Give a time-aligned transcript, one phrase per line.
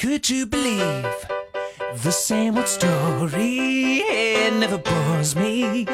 [0.00, 1.08] Could you believe
[2.04, 4.00] the same old story?
[4.06, 5.86] It never bores me,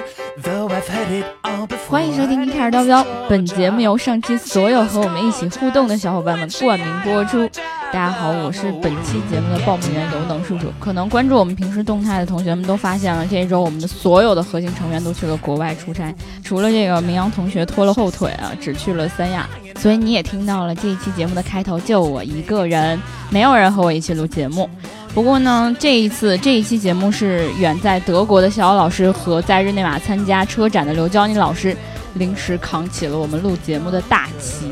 [0.43, 1.89] though I've heard it all before.
[1.89, 7.49] 欢迎收听《一开始叨不叨》，本节目由上期所有和我们一起互动的小伙伴们冠名播出。
[7.91, 10.67] 大家好，我是本期节目的报幕员有能叔叔。
[10.79, 16.15] 可能关注我们平时动态的同学们都发现了，这一周我们的所有的核心成员都去了国外出差，
[16.45, 19.49] 除了这个明阳同学拖了后腿啊，只去了三亚。
[19.79, 22.99] 所以你也听到了这一期节目的开头，就我一个人，
[23.31, 24.69] 没有人和我一起录节目。
[25.13, 31.77] 不过呢，这一次这一期节目是远在德国的逍遥老师和在日内瓦参加车展的刘娇妮老师
[32.15, 34.67] 临时扛起了我们录节目的大旗。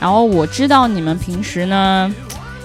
[0.00, 2.12] 然后我知道你们平时呢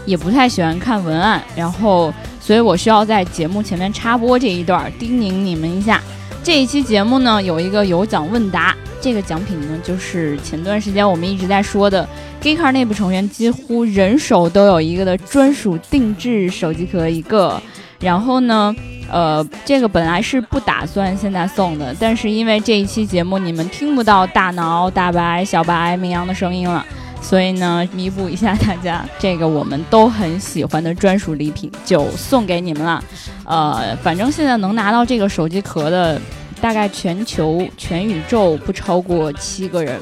[0.05, 6.01] 也不太喜欢看文案，然后所以我需要在节目前面插播这一段，叮咛你们一下。
[6.43, 12.07] 这一期节目呢有一个有奖问答，这个奖品呢就是前段时间我们一直在说的。
[12.41, 17.61] g a y c a r 内部成员几乎人手都有一个的专属定制手机壳一个，
[17.99, 18.73] 然后呢，
[19.11, 26.85] 呃，这个本来是不打算现在送的，但是因为这一期节目你们听不到大脑、大白、小白、明阳的声音了，
[27.21, 33.03] 所以呢，弥补一下大家这个我们都很喜欢的专属礼品就送给你们了。
[33.43, 36.21] 呃，反正现在能拿到这个手机壳的，
[36.61, 39.99] 大概全球全宇宙不超过七个人。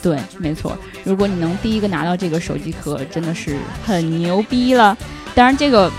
[0.00, 0.76] 对，没错。
[1.02, 4.96] 如果你能第一个拿到这个手机壳，真的是很牛逼了。
[5.34, 5.90] 当然，这个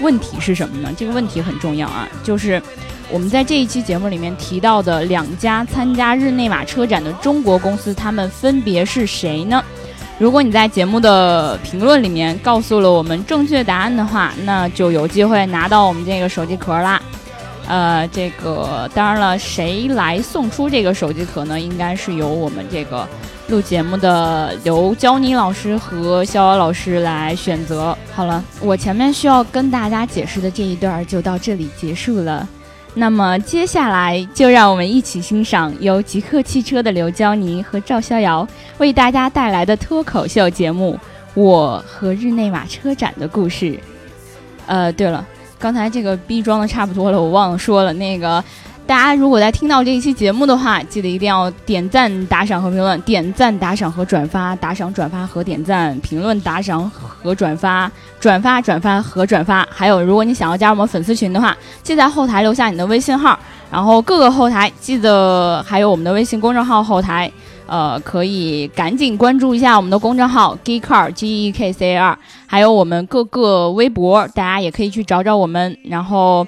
[0.00, 0.92] 问题是什么呢？
[0.96, 2.60] 这个问题很重要啊，就是
[3.10, 9.62] 我们在这一期节目里面提到的两家参加日内瓦车展的中国公司，他们分别是谁呢？
[10.18, 17.00] 如果你在节目的评论里面告诉了我们正确答案的话，那就有机会拿到我们这个手机壳啦。
[17.66, 21.58] 呃，这个当然了，谁来送出这个手机壳呢？
[21.58, 23.06] 应该是由我们这个。
[23.48, 27.94] 录节目的刘娇妮老师和逍遥老师来选择。
[28.14, 32.48] 好了，我前面需要跟大家解释的这一段就到这里结束了。
[32.94, 40.98] 那么接下来就让我们一起欣赏由极客汽车的刘娇妮和赵逍遥为大家带来的脱口秀节目
[41.34, 43.72] 《我和日内瓦车展的故事》。
[44.66, 45.22] 呃，对了，
[45.64, 48.44] 刚才这个逼装的差不多了，我忘了说了那个。
[48.86, 53.00] 大家如果在听到这一期节目的话，记得一定要点赞、打赏和评论。
[53.00, 59.66] 点赞、打赏和转发，打赏、转发和点赞，评论、打赏和转发，转发、转发和转发。
[59.70, 63.38] 还有，如果你想要加入我们粉丝群的话，记得在后台留下你的微信号。
[63.70, 67.32] 然后各个后台记得还有我们的微信公众号后台，
[67.66, 75.76] 呃，可以赶紧关注一下我们的公众号 Geekcar G E K C A R，还有我们各个微博，大家也可以去找找我们。
[75.84, 76.46] 然后。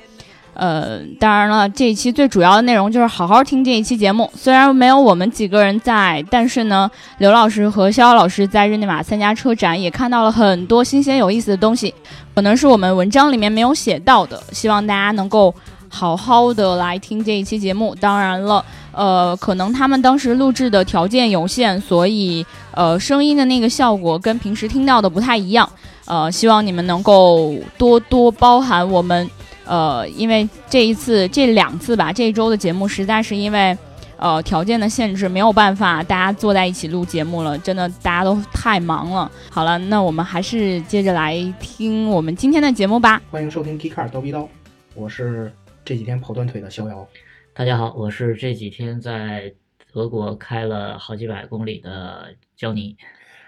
[0.59, 4.31] 呃，当然了，这一期最主要的内容就是好好听这一期节目。
[4.35, 11.95] 虽然没有我们几个人在，但是呢，刘老师和肖老师在日内瓦参加车展，也看到了很多新鲜有意思的东西，
[12.35, 14.43] 可能是我们文章里面没有写到的。
[14.51, 15.55] 希望大家能够
[15.97, 17.95] 好好的来听这一期节目。
[17.95, 18.63] 当然了，
[18.93, 25.67] 呃，可能他们当时录制的条件有限，所以呃，声音的那个效果跟平时听到的不太一样。
[26.05, 29.27] 呃，希望你们能够多多包涵我们。
[29.65, 33.77] 呃，因为这一次、这两次吧，这一周的节目实在是因为，
[34.19, 37.57] 呃，条件的限制，没有办法大家坐在一起录节目了。
[37.59, 39.29] 真的，大家都太忙了。
[39.51, 43.21] 好了，那我们还是接着来听我们今天的节目吧。
[43.31, 44.41] 欢迎收听《K Car 刀逼刀》，
[44.95, 45.51] 我是
[45.87, 47.09] 这几天跑断腿的逍遥。
[47.55, 49.55] 大家好，我是这几天在
[49.93, 52.97] 德国开了好几百公里的焦尼。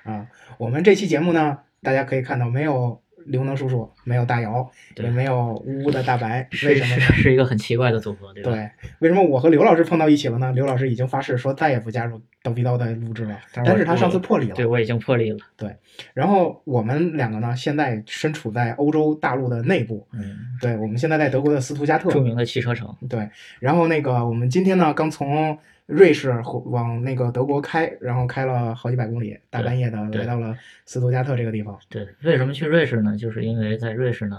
[0.04, 3.02] 啊，我们这期节目呢，大家可以看到没有？
[3.28, 7.00] 刘能叔叔没有大姚，也没有呜呜的大白，为什么呢？
[7.12, 8.50] 是一个很奇怪的组合，对吧？
[8.50, 10.52] 对，为什么我和刘老师碰到一起了呢？
[10.52, 14.54] 刘老师已经发誓说再也不加入刀逼刀的录制了，但是他上次破例了。
[14.54, 15.38] 对，我已经破例了。
[15.56, 15.76] 对，
[16.14, 20.06] 然后我们两个呢，现在身处在欧洲大陆的内部。
[20.12, 22.92] 嗯，对，我们现在在德国的斯图加特，著名的汽车城。
[23.08, 23.28] 对，
[23.60, 25.58] 然后那个我们今天呢，刚从。
[25.88, 26.30] 瑞士
[26.66, 30.54] 往那个德国开，然后开了好几百公里，大半夜的来到了
[30.84, 31.78] 斯图加特这个地方。
[31.88, 33.16] 对，为什么去瑞士呢？
[33.16, 34.38] 就是因为在瑞士呢，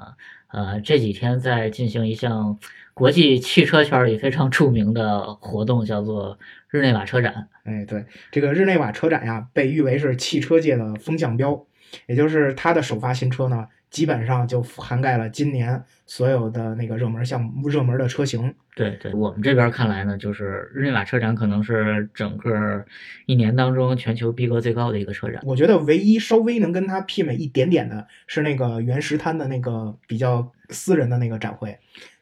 [0.50, 2.60] 呃，这几天在进行一项
[2.94, 6.38] 国际汽车圈里非常著名的活动，叫做
[6.70, 7.48] 日内瓦车展。
[7.64, 11.66] 哎，对，这个日内瓦车展呀，被誉为是汽车界的风向标，
[12.06, 13.68] 也就是它的首发新车呢。
[13.90, 18.54] 基本上就涵盖了今年所有的那个热门项目、热门的车型。
[18.76, 22.86] 对对，我们这边看来呢，就是日内瓦车展可能是整个
[23.26, 25.42] 一年当中全球逼格最高的一个车展。
[25.44, 31.78] 我觉得唯一稍微能跟它媲美一点点的是那个原石滩的那个比较私人的那个展会。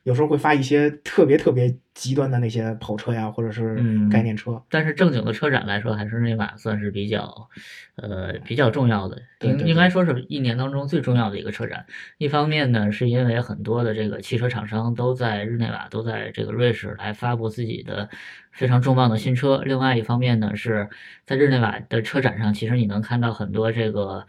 [0.08, 4.64] 有时候会发一些特别特别极端的那些跑车呀，或者是嗯概念车。
[4.70, 7.50] 但是正经的车展来说，还是日内瓦算是比较，
[7.98, 11.86] 呃，比较重要的，应应该说是一年当中最重要的一个车展。
[12.20, 18.08] 一方面呢，是因为很多的这个汽车厂商都在日内瓦，都在这个瑞士来发布自己的
[18.54, 19.62] 非常重磅的新车。
[19.66, 20.88] 另外一方面呢，是
[21.26, 24.26] 在日内瓦的车展上，其实你能看到很多这个。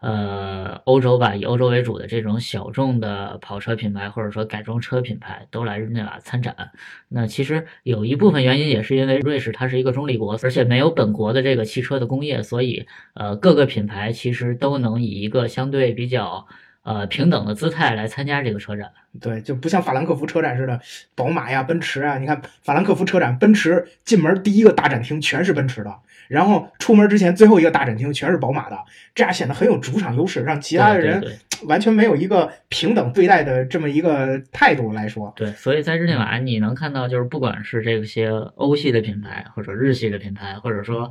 [0.00, 6.70] 呃，欧洲吧，以欧洲为主的这种小众的跑车品牌或者说改装车品牌都来日内瓦参展。
[7.08, 16.46] 那其实有一部分原因也是因为瑞士它是一个中立国，而且没有本国的这个汽车的工业，所以呃各个品牌其实都能以一个相对比较
[16.82, 18.90] 呃平等的姿态来参加这个车展。
[19.20, 20.80] 对，就不像法兰克福车展似的，
[21.14, 22.18] 宝马呀、奔驰啊。
[22.18, 25.92] 你看法兰克福车展，奔驰进门第一个大展厅全是奔驰的，
[26.28, 28.78] 然后出门之前最后一个大展厅全是宝马的，
[29.14, 31.24] 这样显得很有主场优势，让其他的人
[31.66, 35.32] 完全没有一个平等对待的这么一个态度来说。
[35.34, 41.10] 对，所以在日内瓦你能看到，就是不管是这些欧系的品牌，或者日系的品牌，或者说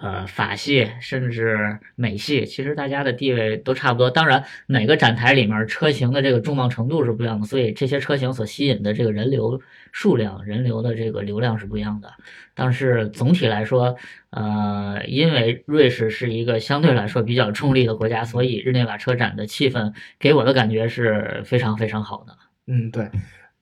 [0.00, 4.10] 呃法系，甚至美系，其实大家的地位都差不多。
[4.10, 9.60] 当然，每个展台里面车型的这个重磅程度是不一样的，所以这些车型所吸引的这个人流
[9.92, 12.12] 数量、人流的这个流量是不一样的。
[12.54, 13.96] 但是总体来说，
[14.30, 22.36] 呃，因为瑞士是一个相对来说比较中立的国家，所以日内瓦车展的气氛给我的感觉是非常非常好的。
[22.66, 23.08] 嗯，对。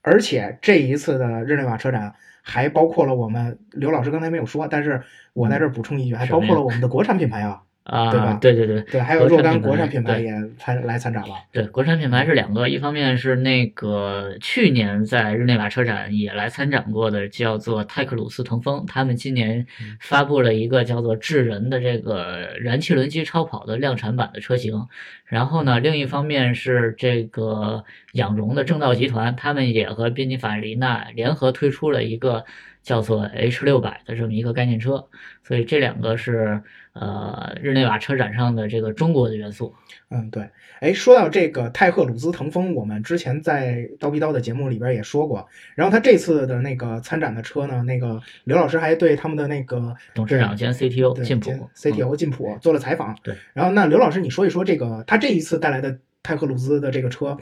[0.03, 2.15] 而且这一次的日内瓦车展
[2.49, 5.03] 还包括了我们刘老师刚才没有说，但是
[5.33, 7.65] 我在这儿补充一句，还包括了我们的国产品牌啊。
[7.87, 11.37] 啊，对吧对对对对，还有若干国国产品牌也参来参展了。
[11.53, 24.89] 对，国产品牌是两个，一方面是那个去年在日内瓦车展也来参展过的，叫做泰克鲁斯腾风，他们今年嗯发布了一个叫做智人的这个燃气轮机超跑的量产版的车型。
[25.25, 32.45] 然后呢，另一方面是这个仰荣的正道集团，他们也和宾尼法利纳联合推出了一个
[32.87, 35.09] 叫做 H 六百的这么一个概念车，
[35.43, 36.63] 所以这两个是
[36.93, 39.75] 呃日内瓦车展上的这个中国的元素。
[40.09, 40.49] 嗯，对。
[40.79, 45.49] 哎，说到这个泰赫鲁兹腾风，我们之前在刀逼刀的节目里边也说过。
[45.75, 53.19] 然后他这次的那个参展的车呢，那个刘老师还对他们的那个董事长兼 CTO 对进普 CTO 进普做了采访。
[53.25, 53.35] 对。
[53.53, 57.37] 然后那刘老师，你说一说这个他这一次带来的泰赫鲁兹的这个车，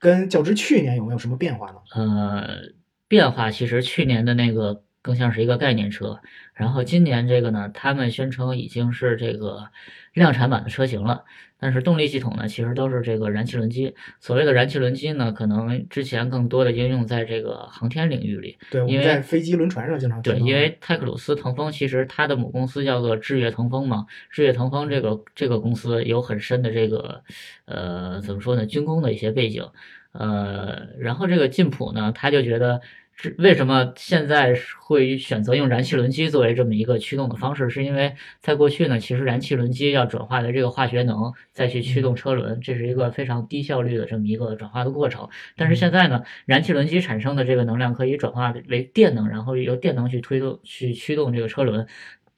[0.00, 1.76] 跟较之去年有没有什么变化呢？
[1.94, 2.48] 呃，
[3.10, 6.20] 变化其实去年的那个更像是一个概念车，
[6.54, 9.68] 然后今年这个呢，他们宣称已经是这个
[10.14, 11.24] 量产版的车型了，
[11.58, 13.96] 但是动力系统呢，其实都是这个燃气轮机。
[14.20, 18.58] 所谓的燃气轮机呢，可能之前更多的应用在这个航天领域里。
[18.70, 27.24] 对，我因为们在飞机、轮船上经常对，因为泰克鲁斯腾风其实它的母公司叫做智越腾风嘛，智越腾风这个这个公司有很深的这个
[27.64, 29.66] 呃怎么说呢，军工的一些背景，
[30.12, 32.80] 呃，然后这个晋普呢，他就觉得。
[33.22, 37.68] 是为什么现在会选择用燃气轮机作为这么一个驱动的方式？
[37.68, 45.28] 是因为在过去呢，其实燃气轮机要转化的这个化学能再去驱动车轮，这是一个非常低效率的这么一个转化的过程。
[45.54, 51.86] 但是现在呢，燃气轮机产生的这个能量可以转化为电能，然后由电能去推动、去驱动这个车轮。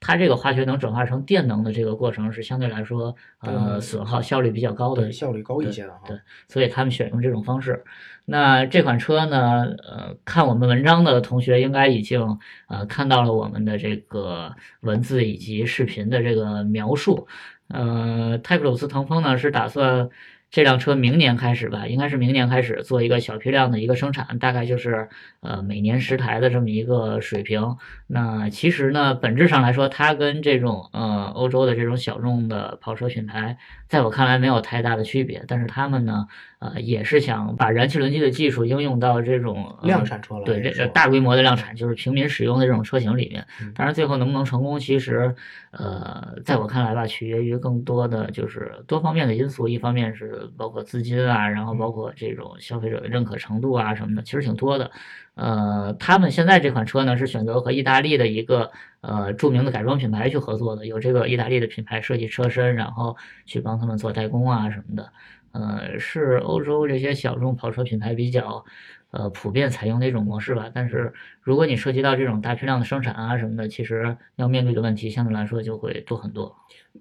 [0.05, 6.01] 它这个化学能转化成电能的这个过程是相对来说，呃，损耗效率比较高的对，效率高一些的哈。
[6.05, 6.19] 对
[6.49, 7.81] 所以他们选用这种方式。
[8.25, 17.25] 那这款车呢，呃，看我们文章的同学应该已经呃看到了我们的这个文字以及视频的这个描述。
[17.69, 20.09] 呃，泰克鲁斯腾风呢是打算
[20.53, 25.09] 这辆车明年开始吧，应该是明年开始做一个小批量的一个生产，大概就是
[25.41, 27.77] 呃每年十台的这么一个水平。
[28.05, 33.57] 那其实呢，本质上来说，它跟这种呃欧洲的这种小众的跑车品牌，
[33.87, 35.43] 在我看来没有太大的区别。
[35.47, 36.27] 但是他们呢，
[36.63, 43.73] 呃，也是想把燃气轮机的技术应用到这种、呃、量产车了，对这大规模的量产，就是平民使用的这种车型里面嗯。
[43.75, 45.35] 当然，最后能不能成功，其实
[45.71, 49.67] 呃，在我看来吧，取决于更多的就是多方面的因素。
[49.67, 54.89] 一方面是包括资金啊，然后包括这种消费者的认可程度啊什么的，其实挺多的。
[55.35, 65.11] 呃，他们现在这款车呢是选择和意大利的一个呃著名的改装品牌去合作的，有这个意大利的品牌设计车身，然后去帮他们做代工啊什么的。
[65.53, 68.65] 呃，是欧洲这些小众跑车品牌比较
[69.11, 70.69] 呃普遍采用的一种模式吧。
[70.73, 76.55] 但是如果你涉及到这种大批量的生产啊什么的，其实要面对的问题相对来说就会多很多。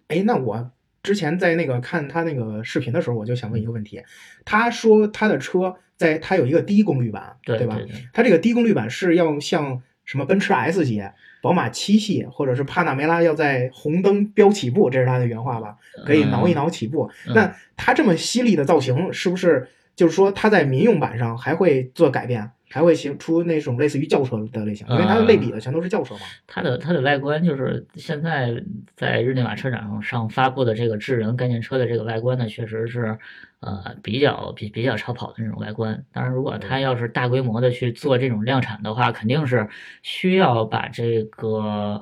[0.09, 0.71] 哎，那我
[1.03, 4.03] 之前在那个看他那个视频的时候，我就想问一个问题，
[4.45, 7.77] 他说他的车在他有一个低功率版，吧？
[7.77, 11.03] 对吧他这个低功率版是要像什么奔驰 S 级、
[11.41, 15.77] 宝马七系或者是帕纳梅拉要在红灯标起步，这是他的原话吧？
[16.05, 17.11] 可以挠一挠起步。
[17.27, 26.21] 嗯那它这么犀利的造型，是不是就是说它在民用版上还会做改变，还会形出那种类似于轿车的类型，因为它的类比的全都是轿车嘛。
[26.47, 28.63] 它的它的外观就是现在
[28.97, 33.19] 在日内瓦车展上上发布的这个智人概念车的这个外观呢，确实是
[33.63, 36.05] 呃比较比比较超跑的那种外观。
[36.13, 39.69] 当然，如果它要是大规模的去做这种量产的话，肯定是
[40.03, 41.49] 需要把这个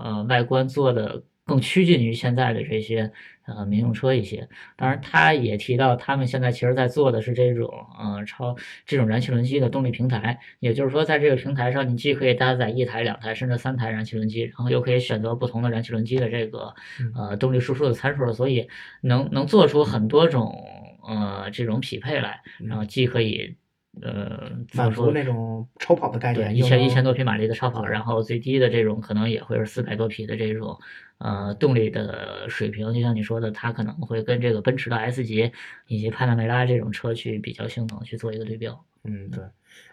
[0.03, 3.13] 呃外观做的更趋近于现在的这些
[3.47, 4.49] 呃民用车一些。
[4.77, 16.75] 当然，他也提到他们现在其实在做的是这种呃超这种燃气轮机的动力平台，也就是说，在这个平台上，你既可以搭载一台、两台甚至三台燃气轮机，然后又可以选择不同的燃气轮机的这个
[17.17, 18.69] 呃动力输出的参数，所以
[19.01, 20.55] 能能做出很多种
[21.03, 23.57] 呃这种匹配来，然后既可以
[24.01, 30.79] 呃满足那种超跑的概念，一千一千多匹马力的超跑，然后最低的这种可能也会是四百多匹的这种
[31.19, 35.51] 呃动力的水平，就像你说的，它可能会跟这个奔驰的 S 级
[35.87, 38.85] 以及帕拉梅拉这种车去比较性能去做一个对标。
[39.05, 39.43] 嗯，对。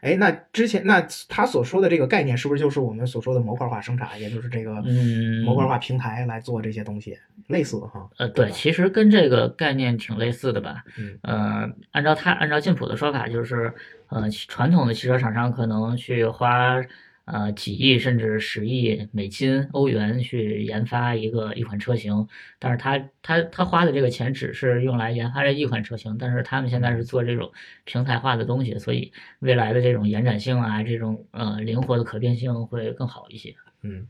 [0.02, 7.18] 哎，那之前那他所说的这个概念，是不是就是我们所说的模块化生产，也就是这个嗯模块化平台来做这些东西，
[7.48, 8.08] 类似哈？
[8.18, 10.84] 呃，对，其实跟这个概念挺类似的吧。
[10.98, 13.74] 嗯呃，按照他按照晋普的说法，就是
[14.10, 16.82] 呃，传统的汽车厂商可能去花
[17.28, 27.52] 呃几亿甚至十亿美金、欧元去研发一个一款车型，但是他他他花的这个钱只是用来研发这一款车型，但是他们现在是做这种
[27.84, 33.56] 平台化的东西，所以未来的这种延展性啊，这种呃灵活的可变性会更好一些。
[33.84, 34.08] 嗯，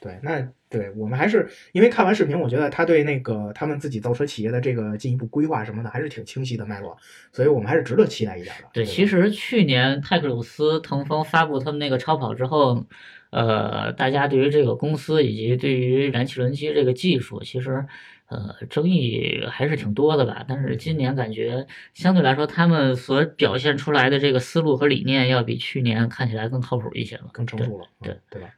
[0.00, 6.96] 对，那对我们还是因为看完视频，我觉得他对那个他们自己造车企业的这个进一步规划什么的，还是挺清晰的脉络，
[7.30, 8.68] 所以我们还是值得期待一点的。
[8.72, 12.86] 对，吧其实去年泰克鲁斯、腾风发布他们那个超跑之后，
[13.30, 17.84] 呃，大家对于这个公司以及对于燃气轮机这个技术，其实
[18.28, 20.44] 呃争议还是挺多的吧。
[20.48, 27.24] 但是今年感觉相对来说，他们所表现出来的这个思路和理念，要比去年看起来更靠谱一些了。
[27.32, 28.48] 更成熟了，对嗯对吧？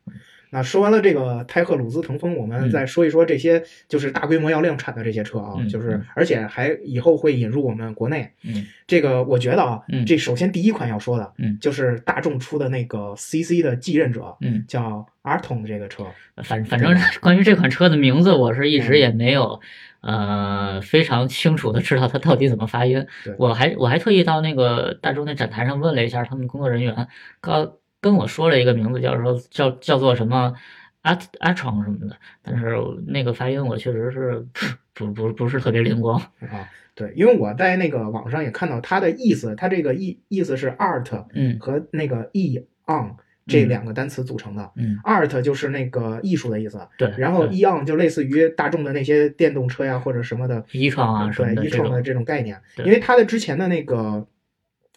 [0.54, 8.30] 那说完了这个泰赫鲁兹腾风，我们嗯再说一说这些就是大规模要量产的这些车啊，嗯就是嗯而且还以后会引入我们国内。
[8.44, 16.04] 嗯这个我觉得啊，嗯这首先第一款要说的，嗯就是大众出的那个 CC 的继任者，嗯，叫 Arton 这个车，
[16.44, 19.58] 反反正关于这款车的名字，我是一嗯直也没有。
[20.02, 23.32] 呃，非常清楚的知道它到底怎么发音对。
[23.38, 27.06] 我还我还特意到那个大众那展台上问了一下他们工作人员，
[27.40, 30.52] 告跟我说了一个名字，叫说叫叫做什么
[31.00, 34.44] 阿阿闯什么的，但是那个发音我确实是
[34.92, 36.20] 不不不是特别灵光。
[36.40, 43.14] 啊，对，因为我在那个网上也看到它的意思，它这个意意思是 art 嗯和那个 e on
[43.46, 44.70] 这嗯两个单词组成的。
[44.76, 47.12] 嗯，art 就是那个艺术的意思，对。
[47.16, 52.60] 然后 e on 就类似于大众的那些电动车呀或者什么的，一创啊对一创的这种概念。
[52.78, 54.26] 因为它的之前的那个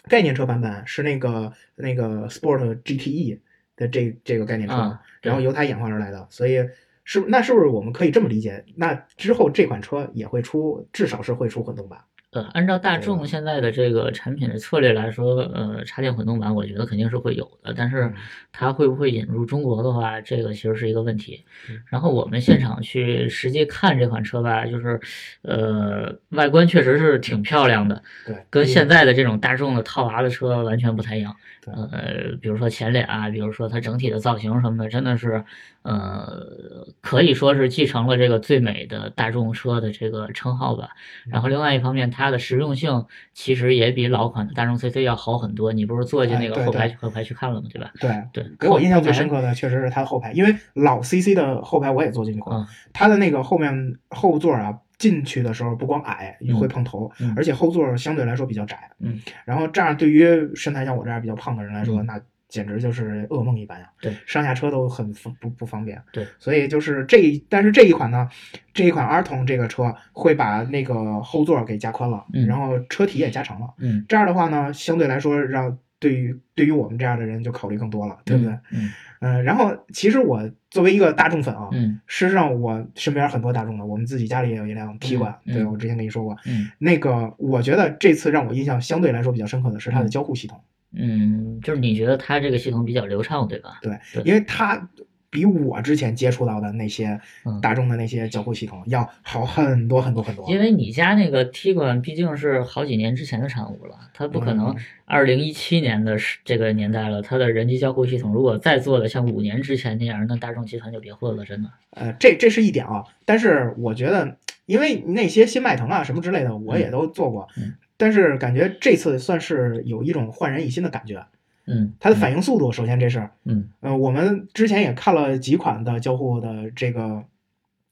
[0.08, 3.40] 概念车版本是那个那个 Sport GTE
[3.76, 6.70] 的这这个概念车，啊然后由它演化而来的，所以
[7.04, 8.64] 是那是不是我们可以这么理解？
[8.76, 12.00] 那之后这款车也会出，至少是会出混动版。
[12.36, 18.13] 呃，按照大众现在的这个产品的策略来说，呃，插电混动版我觉得肯定是会有的，但是嗯
[18.51, 21.82] 它会不会引入中国的话，这个其实是一个问题嗯。
[21.88, 25.00] 然后我们现场去实际看这款车吧，就是，
[25.44, 31.34] 呃，外观确实是挺漂亮的，对，跟现在的这种大众的套娃的车完全不太一样。
[31.68, 35.44] 呃，比如说前脸啊，比如说它整体的造型什么的，真的是，
[35.86, 40.89] 呃，可以说是继承了这个最美的大众车的这个称号吧。
[41.27, 45.72] 然后另外一方面，它的实用性其实也比老款的大众 CC 要好很多。
[45.72, 47.68] 你不是坐进那个后排对后排去看了吗？
[47.72, 47.92] 对吧？
[48.00, 48.12] 对。
[48.34, 58.89] 对，给我印象最深刻的确实是它的后排，因为老 CC 的后排我也坐进去过，嗯它的那个后面后座啊，进去的时候不光矮，嗯会碰头，嗯而且后座相对来说比较窄。
[59.00, 63.90] 嗯，然后这样对于身材像我这样比较胖的人来说，嗯那简直就是噩梦一般呀。
[64.02, 66.02] 对，上下车都很不不不方便。
[66.12, 68.30] 对，所以就是这一，但是这一款呢，
[68.74, 73.74] 这一款 R 童这个车会把那个后座给加宽了，嗯然后车体也加长了。
[73.80, 78.54] 嗯，这样的话呢，相对来说让对于对于我们这样的人就考虑更多了，对不对？
[78.72, 86.38] 嗯嗯、然后其实我作为一个大众粉啊，嗯事实上我身边很多大众的，我们自己家里也有一辆 T 馆，嗯对我之前跟你说过。
[86.46, 90.62] 嗯那个我觉得这次让我印象相对来说比较深刻的是它的嗯交互系统，
[90.98, 93.80] 嗯，就是你觉得它这个系统比较流畅，对吧？
[93.82, 94.90] 对，对因为它
[95.30, 100.50] 比我之前接触到的那些嗯大众的那些交互系统要好很多很多很多。
[100.50, 111.70] 因为你家那个 T 管毕竟是好几年之前的产物了，它不可能嗯二零一七年的这个年代了，它的人机交互系统如果再做的像五年之前那样，那大众集团就别混了，真的。
[111.90, 121.25] 呃，这这是一点啊，但是我觉得，因为那些新迈腾啊什么之类的，我也都做过，嗯但是感觉这次算是有一种焕然一新的感觉。
[121.68, 127.24] 嗯，它的反应速度，首先这是，嗯呃，我们之前也看了几款的交互的这个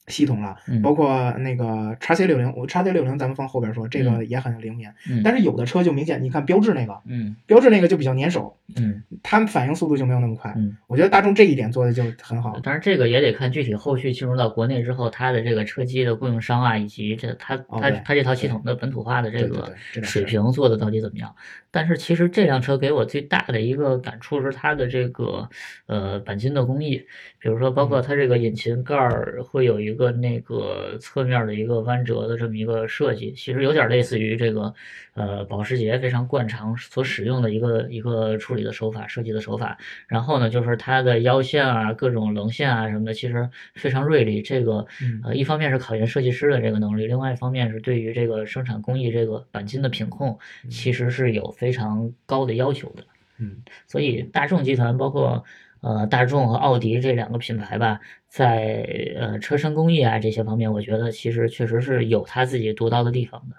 [0.07, 10.53] 系统了，嗯包括那个叉 C 六零，我叉 C 六零咱们放后边说，这个也很灵敏，嗯，但是有的车就明显，你看标致那个，嗯标致那个就比较粘手，嗯它们反应速度就没有那么快。
[10.57, 12.60] 嗯，我觉得大众这一点做的就很好。
[12.60, 21.33] 当然这个也得看具体后续进入到国内之后，它的这个车机的供应商啊，以及这它它它这套系统的本土化的这个水平做的到底怎么样？
[21.72, 25.50] 但是其实这辆车给我最大的一个感触是它的这个
[25.88, 26.98] 呃钣金的工艺，
[27.39, 34.73] 比如说包嗯括它这个引擎盖儿会有一个那个侧面的一个弯折的这么一个设计，其实有点类似于这个
[35.13, 39.77] 呃保时捷非常惯常所使用的一个一个处理的手法、设计的手法。
[40.07, 44.41] 然后呢，就是它的腰线啊、各种棱线啊什么的，其实非常锐利。
[44.41, 50.38] 这个嗯呃，一方面是考验设计师的这个能力，另外一方面是对于这个生产工艺这个钣金的品控，
[50.69, 53.03] 其实是有非常高的要求的。
[53.39, 55.43] 嗯，所以大众集团包括
[55.83, 58.87] 呃大众和奥迪这两个品牌吧，在
[59.19, 63.55] 呃车身工艺啊这些方面，我觉得其实确实是有它自己独到的地方的，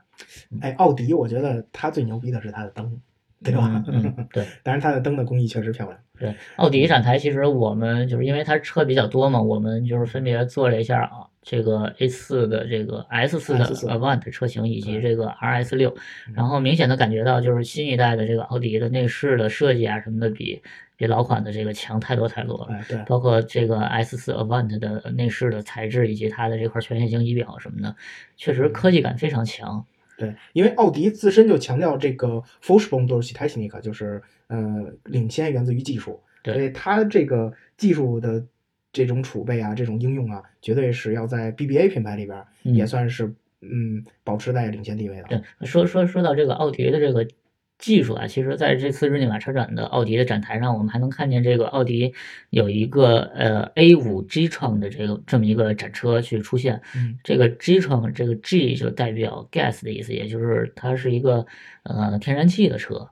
[0.61, 3.01] 哎，奥迪，我觉得它最牛逼的是它的灯，
[3.45, 3.85] 对吧？
[3.87, 4.45] 嗯，嗯 对。
[4.63, 5.99] 当然它的灯的工艺确实漂亮。
[6.19, 15.93] 对，奥迪展台其实我们就是因为它车比较多嘛，我们就是分别做了一下啊，这个 A 四的这个 S 四的 S4 Avant 车型以及这个 RS 六
[16.33, 20.63] 然后明显的感觉到就是新一代的这个奥迪的内饰的设计啊什么的比
[20.97, 22.75] 比老款的这个强太多太多了。
[22.75, 27.97] 哎，对，包括这个 S 4 Avant 的内饰的材质以及它的这块全线性仪表什么的，
[28.37, 29.85] 确实科技感非常强。
[30.17, 38.47] 对，因为奥迪自身就强调这个 Forsprung durch Technik，就是呃领先源自于技术，对所以它这个技术的
[38.93, 45.25] 这种储备啊，这种应用啊，绝对是要在 BBA 品牌里边也算是嗯保持在领先地位的。
[45.25, 47.27] 对，说说说到这个奥迪的这个
[47.85, 52.15] 技术啊，其实在这次日内瓦车展的奥迪的展台上，我们还能看见这个奥迪
[52.49, 56.81] 有一个呃 A 五 G 创的这个这么一个展车去出现。
[56.97, 61.45] 嗯这个 G 创这个 G 就代表 gas 的意思，也就是它是一个
[61.83, 63.07] 呃天然气的车。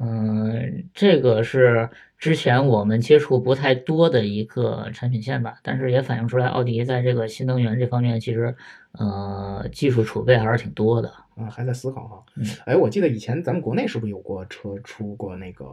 [0.00, 8.54] 嗯，这个是之前我们接触不太多的一个产品线吧，但是也反映出来奥迪在这个新能源这方面其实
[8.92, 11.12] 呃技术储备还是挺多的。
[11.42, 12.44] 啊，还在思考哈嗯。
[12.64, 15.64] 哎，我记得以前咱们国内是不是有过车出过那个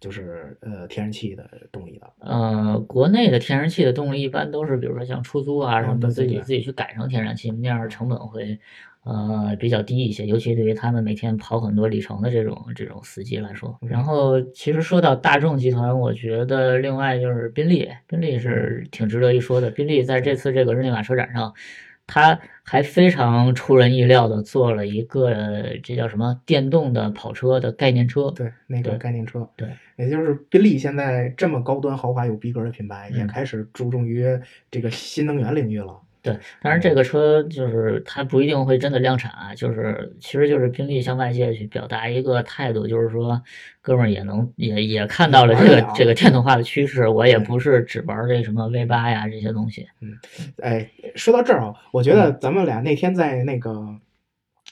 [0.00, 2.10] 就是呃天然气的动力的？
[2.20, 8.58] 呃，国内的天然气的动力一般都是，比如说像出租啊什么的，自己自己去改成天然气，那样成本会
[9.04, 13.78] 呃比较低一些，尤其对于他们每天跑很多里程的这种这种司机来说。
[13.82, 19.70] 然后其实说到大众集团，我觉得另外就是宾利，宾利是挺值得一说的。
[19.70, 21.54] 宾利在这次这个日内瓦车展上。
[22.08, 34.26] 他还非常出人意料的做了一个这叫什么电动的跑车的概念车，对，那个概念车，对，也就是宾利现在这么高端豪华有逼格的品牌，也嗯开始注重于
[34.70, 36.00] 这个新能源领域了。
[36.20, 43.40] 对，当然这个车就是它不一定会真的量产啊，就是其实就是宾利向外界去表达一个态度，就是说，
[43.80, 49.86] 哥们儿也能也也看到了这个这个电动化的趋势，我也不是只玩这什么 V 八呀这些东西。
[50.00, 50.18] 嗯
[50.60, 53.72] 哎，说到这儿啊，我觉得咱们俩那天在那个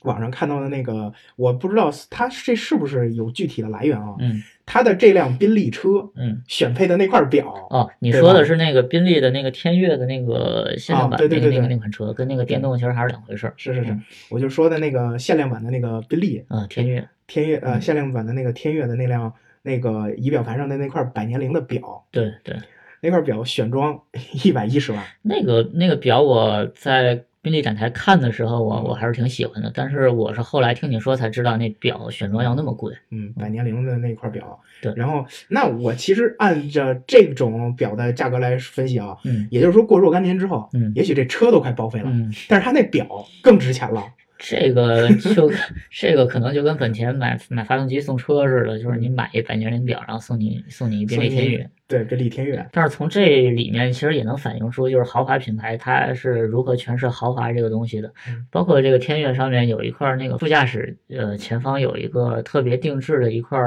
[0.03, 4.15] 网上看到的那个，我不知道它这是不是有具体的来源啊？
[4.19, 11.51] 嗯它的这辆宾利车嗯，选配的那块表，哦，你说的是那个宾利的那个天悦的那个限量版那个那个对对。
[11.51, 13.55] 对对那款车，跟那个电动其实还是两回事儿。
[13.57, 17.81] 是是是嗯，我就说的那个限量版的那个宾利啊，天悦，天悦，呃，嗯。
[17.81, 22.57] 限量版的那个天悦的那辆那个仪表盘上的那块百年灵的表，对对，
[23.01, 24.01] 那块表选装
[24.45, 25.01] 一百一十万。
[25.23, 32.93] 那个那个表我在宾利展台看的时候，我我嗯还是挺喜欢的，但是我是后来听你说才知道那表选装要那么贵。
[33.13, 34.59] 嗯，百年灵的那块表。
[34.83, 43.07] 对然后那我其实按照这种表的价格来分析啊，嗯也就是说过若干年之后，嗯也许这车都快报废了，嗯，但是它那表
[43.41, 44.03] 更值钱了。
[44.39, 45.51] 这个 就
[45.91, 51.71] 这个可能就跟本田买买发动机送车似的，就是你买一百年灵表，然后送你送你一宾利天悦。
[51.89, 52.67] 对，宾利天悦。
[52.73, 58.45] 但是从这里面其实也能反映出，就是豪华品牌它是如何诠释豪华这个东西的嗯。
[58.51, 63.59] 包括这个天悦上面有一块那个副驾驶呃前方有一个特别定制的一块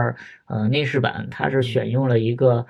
[0.47, 2.65] 呃内饰板，它是选用了一个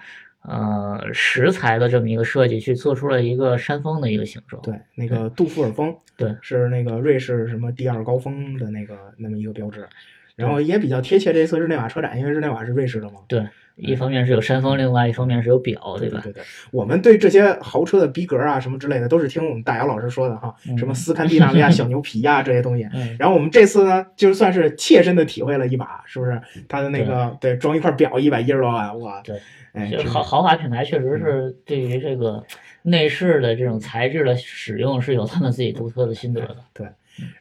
[0.49, 4.61] 呃石材的这么一个设计，去做出了一个山峰的一个形状。
[4.63, 9.87] 对，那个杜富尔峰，对是那个瑞士什么第二高峰的那个那么一个标志。
[10.35, 13.19] 然后也比较贴切这次日内瓦车展，因为日内瓦是瑞士的嘛。
[13.27, 13.45] 对，
[13.79, 16.19] 一方面是有山峰，另外一方面是有表，对吧？
[16.21, 22.87] 对对对，我们对这些豪车的逼格啊什么之类的，都是听我们大姚老师说的哈，嗯什么斯堪的纳维亚小牛皮呀、这些东西。
[22.93, 26.41] 嗯，然后我们这次呢，就算是切身的体会了一把，是不是？
[26.67, 29.21] 它的那个对装一块表一百一十多万，哇！
[29.21, 29.39] 对，
[29.73, 32.43] 哎，豪豪华品牌确实嗯是对于这个
[32.83, 36.55] 内饰的这种材质的使用是有他们自己独特的心得的。
[36.73, 36.87] 对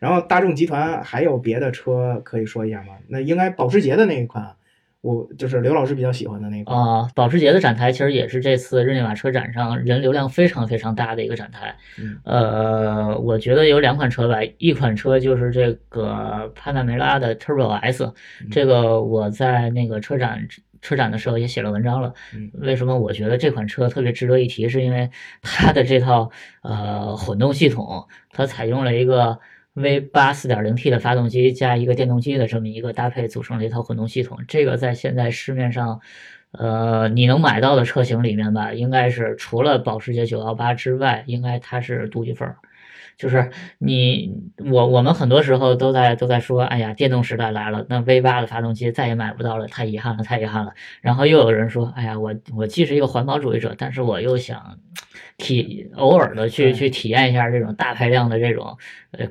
[0.01, 2.95] 然后大众集团还有别的车可以说一下吗？
[3.07, 4.57] 那应该保时捷的那一款，
[5.01, 6.77] 我就是刘老师比较喜欢的那一款。
[6.77, 11.77] 啊、保时捷的展台其实也是这次日内瓦车展上人流量非常非常大的一个展台。
[11.99, 18.13] 嗯呃，我觉得有两款车吧，一款车就是这个帕纳梅拉的 Turbo S，
[18.51, 20.47] 这嗯个我在那个车展
[20.83, 22.13] 车展的时候也写了文章了。
[22.35, 24.69] 嗯为什么我觉得这款车特别值得一提？
[24.69, 25.11] 是因为
[25.43, 26.31] 它的这套
[26.63, 29.39] 呃混动系统，它采用了一个
[29.79, 34.39] V 八四点零 T 的发动机加一个电动机的这么一个搭配，组成了一套混动系统。
[34.49, 36.01] 这个在现在市面上，
[36.53, 42.57] 呃，你能买到的车型里面吧，应该是除了保时捷918之外，应该它是独一份儿。
[43.17, 44.33] 就是你
[44.71, 50.73] 我我们很多时候都在都在说，哎呀，电动时代来了，那 V 八的发动机再也买不到了，太遗憾了，太遗憾了。
[51.01, 54.79] 然后又有人说，哎呀，我我既是一个环保主义者，但是我又想
[55.37, 58.79] 体偶尔的去去体验一下这种大排量的这种
[59.11, 59.27] 呃，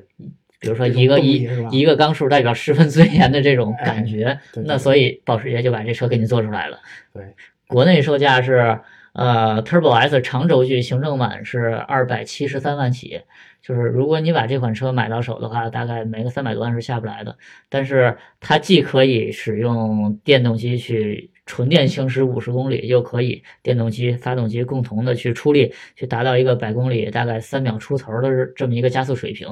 [0.60, 6.80] 比如说一个一一个缸数代表十分尊严的这种感觉，哎对对那所以保时捷就把这车给你做出来了。
[7.14, 7.24] 对，
[7.68, 8.80] 国内售价是
[9.14, 13.22] 呃 Turbo S 长轴距行政版是二百七十三万起，
[13.62, 17.38] 就是如果你把这款车买到手的话，大概没个三百多万是下不来的。
[17.70, 29.48] 但是它既可以使用电动机去纯电行驶五十公里，又可以电动机、发动机共同的去出力，去达到一个百公里大概三秒出头的这么一个加速水平。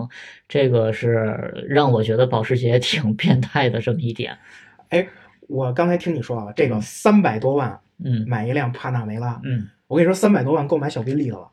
[0.48, 4.38] 这个是让我觉得保时捷挺变态的这么一点。
[4.90, 5.06] 哎
[5.48, 9.68] 我刚才听你说啊，这个三百多万嗯买一辆帕纳梅拉，嗯。
[9.88, 11.48] 我跟你说，三百多万购买小宾利的了。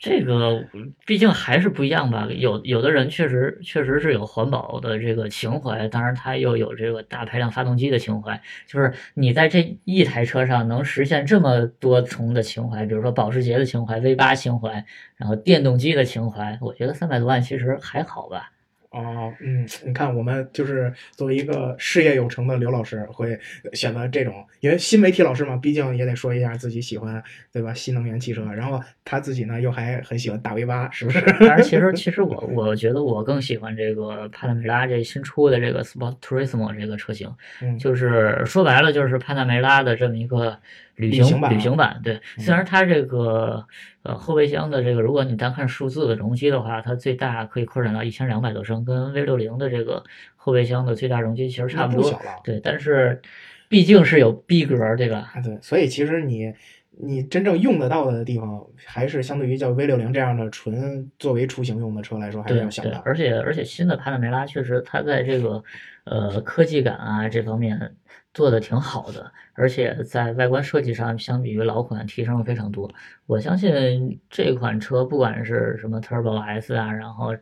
[0.00, 0.64] 这个
[1.06, 8.40] 毕竟还是不一样吧，有有的人确实确实是有环保的这个情怀，当然他又有这个大排量发动机的情怀。
[8.66, 14.84] 就是你在这一台车上能实现这么多重的情怀，比如说保时捷的情怀、V 八情怀，
[15.16, 18.50] 然后电动机的情怀，我觉得三百多万其实还好吧。
[18.94, 23.36] 哦，嗯，你看，我们就是作为一个事业有成的刘老师，会
[23.72, 27.20] 选择这种，因为新媒体老师嘛，毕竟也得说一下自己喜欢，
[27.52, 27.74] 对吧？
[27.74, 31.20] 新能源汽车，然后他自己呢又还很喜欢大 V 八，是不是？
[31.40, 37.28] 但是，其实其实我我觉得我更喜欢这个帕纳梅拉这新出的这个 Sport Turismo 这个车型，
[37.62, 40.56] 嗯，就是说白了就是帕纳梅拉的这么一个
[40.96, 42.00] 旅行旅行版旅行版。
[42.02, 43.66] 对，虽然它这个
[44.02, 50.04] 呃后备箱的这个，如果你单看数字的容积的话，它最大可以扩展到一千两百多升，跟 V 六零的这个
[50.36, 52.18] 后备箱的最大容积其实差不多不小。
[52.18, 52.40] 了。
[52.44, 53.20] 对，但是
[53.68, 55.32] 毕竟是有逼格儿，对吧？
[55.34, 56.52] 啊，对，所以其实你
[56.96, 63.02] 你真正用得到的地方，还是相对于叫 V 六零这样的纯作为出行用的车来说，还是对对，要小的。
[63.04, 65.64] 而且而且新的帕纳梅拉确实它在这个
[66.04, 67.96] 呃科技感啊这方面
[68.34, 72.92] 做的挺好的，而且在外观设计上相比于老款提升了非常多。
[73.26, 77.34] 我相信这款车不管是什么 Turbo S 啊，然后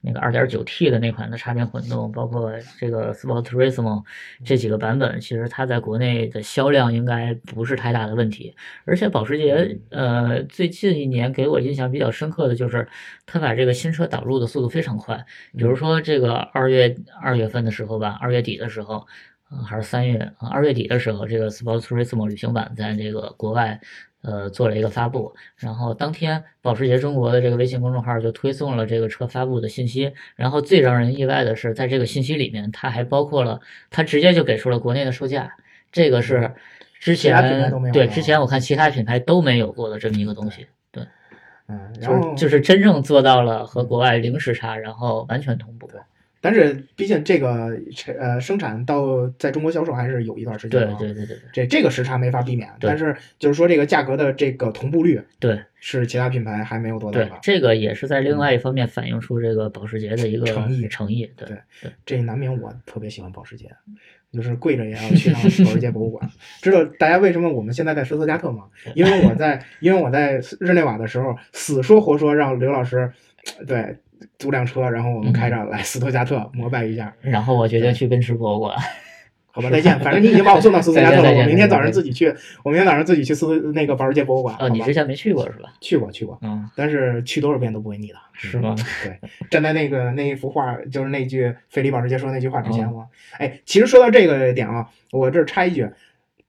[0.00, 4.04] 那个 2.9T 的那款的插电混动，包括这个 Sport Turismo
[4.44, 8.54] 这几个版本，其实它在国内的销量应该不是太大的问题。
[8.84, 12.88] 而且保时捷，呃，最近一年给我印象比较深刻的就是，
[13.26, 15.26] 它把这个新车导入的速度非常快。
[15.56, 19.04] 比如说这个二月二月份的时候吧，二月底的时候，
[19.50, 23.80] 呃、还是三月，啊二月底的时候，这个 Sport Turismo 旅行版在这个国外。
[24.20, 30.12] 呃，做了一个发布，然后当天保时捷中国的这个微信公众号就推送了这个车发布的信息。
[30.34, 35.52] 然后最让人意外的是，在这个信息里面，它还包括了，它直接就给出了国内的售价，
[35.92, 36.52] 这个是
[36.98, 40.66] 之前对之前我看其他品牌都没有过的这么一个东西。
[40.90, 41.04] 对，
[41.68, 45.88] 嗯，然后就是就是真正做到了和国外零时差，然后完全同步。
[46.40, 47.76] 但是毕竟这个
[48.18, 61.28] 呃生产到在中国销售还是有一段时间对的啊对对对对这这个时差没法避免，但是就是说这个价格的这个同步率对是其他品牌还没有做到对的，，这个也是在另外一方面反映出这个保时捷的一个诚意诚意。
[61.36, 61.48] 对
[62.04, 63.70] 这难免我特别喜欢保时捷，
[64.32, 66.28] 就是跪着也要去趟保时捷博物馆。
[66.62, 68.64] 知道大家为什么我们现在在斯特加特吗？
[68.94, 73.12] 因为我在因为我在日内瓦的时候死说活说让刘老师
[73.66, 73.96] 对
[74.38, 77.12] 租辆车，然后我们开着来斯图加特膜拜一下。
[77.20, 78.76] 然后我决定去奔驰博物馆。
[79.50, 79.98] 好吧，再见。
[80.00, 84.54] 反正你已经把我送到斯图加特了， 我明天早上自己去，我明天早上自己去斯图那个保时捷博物馆。
[84.60, 85.70] 哦，你之前没去过是吧？
[85.80, 88.14] 去 过去过，嗯，但是去多少遍都不会腻的。
[88.34, 88.76] 是吗？
[89.02, 89.18] 对，
[89.50, 93.06] 站在那个那一幅画，就是那句菲利保时捷说那句话之前，哦我
[93.38, 95.88] 哎，其实说到这个点啊，我这儿插一句，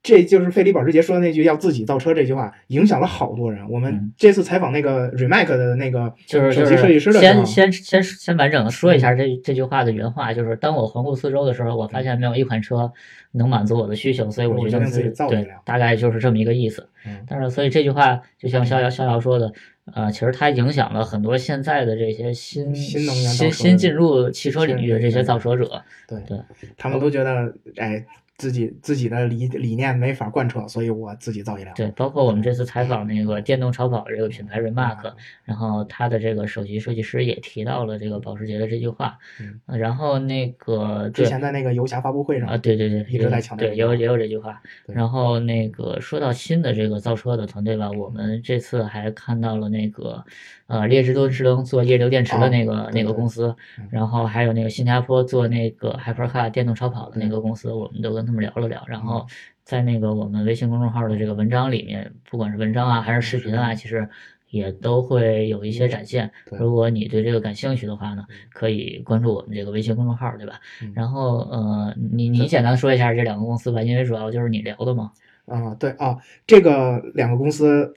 [0.01, 3.69] 这就是费利保时捷说的那句要自己造车这句话，影响了好多人。
[3.69, 12.91] 我们嗯这次采访那个 Remac 的那个就是就首席设计师的时候先，先先先完整的说一下这这句话的原话，就是当我环顾四周的时候，我发现没有一款车
[13.33, 16.87] 能满足我的需求，所以我决定我决定自己造一对辆，大概就是这么一个意思。
[17.05, 19.51] 嗯但是所以这句话就像逍遥逍遥说的，
[19.93, 26.39] 呃，其实它影响了很多现在的这些新新能源新新进入汽车领域的这些造车者，对对
[26.77, 28.05] 他们都觉得哎
[28.39, 31.75] 自己自己的理理念没法贯彻，所以我自己造一辆。
[31.75, 44.61] 对，包括我们这次采访那个电动超跑这个品牌 Remark，然后他的这个首席设计师也提到了这个保时捷的这句话，嗯呃然后那个之前在那个游侠发布会上啊，对对对，一直在强调对，也有也有这句话。
[44.87, 50.23] 然后那个说到新的这个造车的团队吧，我们这次还看到了那个
[50.69, 58.81] 呃列支敦士登做液流电池的哦那个、那个公司嗯，然后还有那个新加坡做那个 Hypercar 电动超跑的那个公司，我们都跟他们聊了聊。
[58.87, 59.27] 然嗯后
[59.65, 64.07] 在那个我们微信公众号的这个文章里面，不管是文章啊还是视频啊，其实。
[64.51, 66.31] 也都会有一些展现。
[66.57, 70.59] 如果你对这个感兴趣的话呢，可以关注我们这个微信公众号，对吧？
[70.81, 75.11] 嗯然后呃，你你简单说一下这两个公司吧，因为主要就是你聊的嘛。
[75.45, 77.93] 啊，对啊，这个两个公司，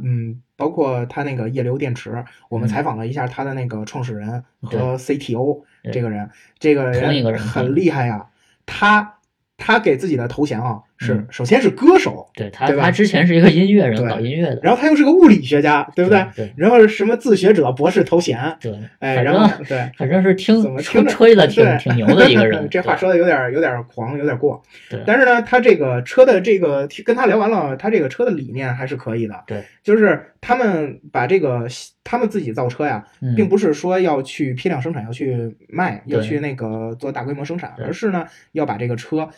[0.00, 2.70] 嗯，包括他那个液流电池，我们嗯。
[2.70, 8.26] 采访了一下他的那个创始人和 CTO 这个人，这个人很厉害呀、
[8.66, 9.14] 他
[9.56, 16.26] 他给自己的头衔啊是嗯首先是歌手，对他，对他之前是一个音乐人，对搞音乐的，然后他又是个物理学家，对不对？
[16.34, 19.90] 对然后什么自学者、博士头衔，对，哎，反然后正对。
[19.96, 22.66] 反正是听怎么听着吹的挺对挺牛的一个人。
[22.70, 24.62] 这话说的有点有点狂，有点过。
[24.90, 29.44] 对但是呢，他这个车的这个跟他聊完了，他这个车的理念还是可以的。
[29.46, 31.66] 对，就是他们把这个
[32.02, 39.28] 他们自己造车呀，嗯并不是说要去批量生产，要去卖，要去那个做大规模生产，而是呢要把这个车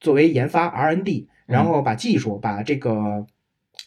[0.00, 1.64] 作为研发 R&D，然嗯。
[1.66, 3.26] 后把技术、把这个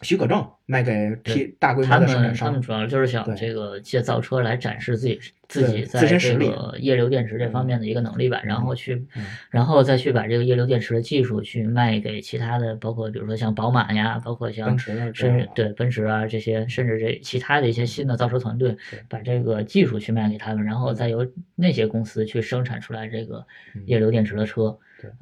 [0.01, 2.51] 许可证卖给批大规模他的生产商。
[2.51, 9.25] 们他们主要就是想这个借造车来展示自己自己在这自身实力个液流电池这方面的一个能力吧，然后去嗯。
[9.49, 18.77] 然后再去把这个液流电池的技术去卖给其他的，包括比如说像宝马呀，包括像奔驰啊甚至对奔驰啊这些，甚至这其他的一些新的造车团队，
[19.09, 23.45] 把这个技术去卖给他们，然后再由那些公司去生产出来这个
[23.75, 23.83] 嗯。
[23.85, 24.69] 液流电池的车。
[24.69, 24.79] 对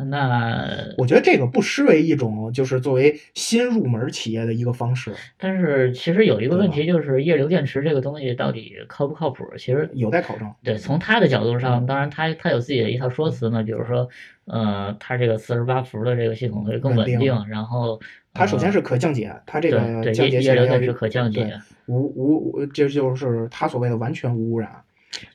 [0.09, 9.43] 那我觉得这个不失为一种就是作为新入门企业的一个方式，但是其实有一个问题，就是液流电池这个东西到底靠不靠谱？
[9.57, 10.51] 其实有待考证。
[10.63, 14.09] 对，从他的角度嗯上，当然他他有自己的一套说辞呢，比如说，
[14.45, 17.99] 呃，他这个四十八伏的这个系统会更稳稳定定，然后
[18.33, 24.71] 它首先呃是可降解，它这个对液降解起来要液流电池可降解，无无无，这就是它所谓的完全无污染。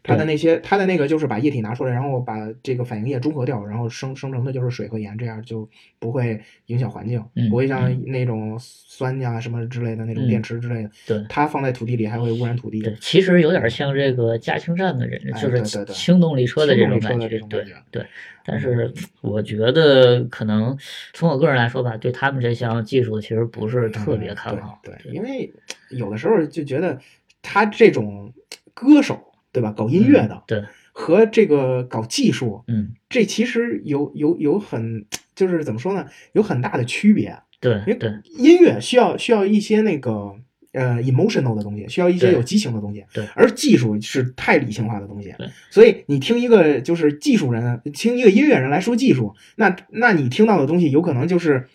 [0.03, 12.81] 它的那些，它的那个就是把液体拿出来，然后把这个反应液中和掉，然后生生成的就是水和盐，这样就不会影响环境，嗯不会像嗯那种酸呀什么之类的那种嗯电池之类的，对它放在土地里还会污染土地。
[12.81, 18.07] 对，其实有点像这个加氢站的人，哎就是对对对轻动力车的这种感轻动力车的这种对对。
[18.45, 20.77] 但是我觉得可能
[21.13, 24.81] 从我个人来说吧，对他们这项技术其实不是特别看好。
[24.83, 25.53] 对，因为
[25.91, 26.99] 有的时候就觉得
[27.41, 28.33] 他这种
[28.75, 29.71] 歌手，对吧？
[29.77, 36.07] 搞音乐的、嗯对，和这个搞技术，嗯，这其实有有有很就是怎么说呢？
[36.33, 37.37] 有很大的区别。
[37.61, 40.35] 对因为音乐需要需要一些那个
[40.73, 51.69] 呃 emotional 的东西，需要一些有激情的东西，对而技术是太理性化的东西对，所以你听一个就是技术人，听一个音乐人来说技术，那那你听到的东西有可能就是。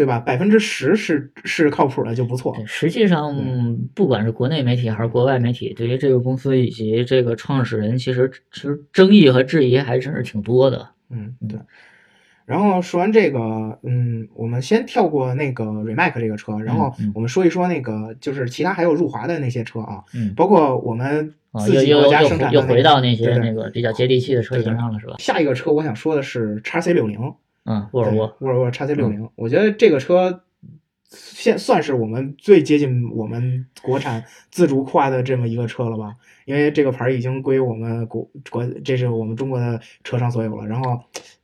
[0.00, 0.18] 对吧？
[0.18, 2.54] 百分之十是是靠谱的就不错。
[2.56, 3.36] 对，实际上
[3.94, 10.88] 不管是国内媒体还是国外媒体，对于这个公司以及这个创始人，其实其实争议和质疑还真是挺多的。
[11.10, 11.58] 嗯，嗯对。
[12.46, 25.14] 然后说完这个，嗯，我们先跳过那个 Remac 这个车，然后嗯我们说一说那个就是其他还有入华的那些车啊，嗯，包括我们啊，自又又己国家又又生产的那个回到那些那个比较接地气的车型上了，是吧？
[25.18, 27.20] 下一个车我想说的是叉 C 六零，
[27.64, 30.42] 嗯，沃尔沃，沃尔沃叉 C 六零，我觉得这个车
[31.10, 36.14] 现算是我们最接近我们国产自主化的这么一个车了吧？
[36.44, 40.66] 因为这个牌儿已经归我们国国，这是我们中国的车商所有了。
[40.66, 41.02] 然后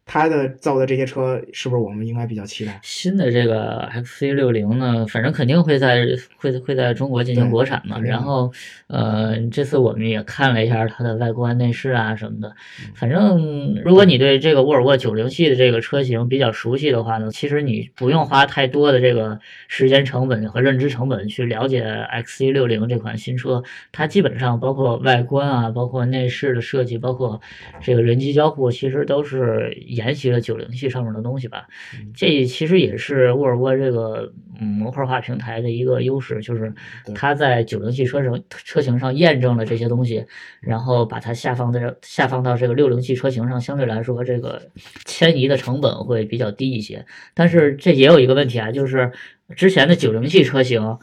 [0.09, 2.79] 它的造的这些车是不是我们应该比较期待？
[2.83, 7.99] 新的这个 XC 六零呢，反正肯定会在会会在中国进行国产嘛。
[7.99, 8.53] 然后，
[8.87, 12.55] 呃，这次我们也看了一下它的外观内饰啊什么的。
[12.95, 21.85] 反正如果你对这个沃尔沃九零系的这个车型比较熟悉的话呢，其实你不用花太多的这个时间成本和认知成本去了解
[22.25, 23.61] XC 六零这款新车。
[23.90, 27.40] 它基本上包括外观啊，包括内饰的设计，包括
[27.83, 31.66] 这个人机交互，其实都是沿袭了九零系上面的东西吧。
[32.14, 36.72] 这其实也是沃尔沃这个嗯模块化平台的一个优势，就是
[37.14, 40.26] 它在九零系车型车型上验证了这些东西，
[40.61, 44.62] 然后把它下放在下放到这个六零系车型上，相对来说这个
[45.04, 47.06] 迁移的成本会比较低一些。
[47.35, 49.12] 但是这也有一个问题啊，就是
[49.56, 50.98] 之前的九零系车型，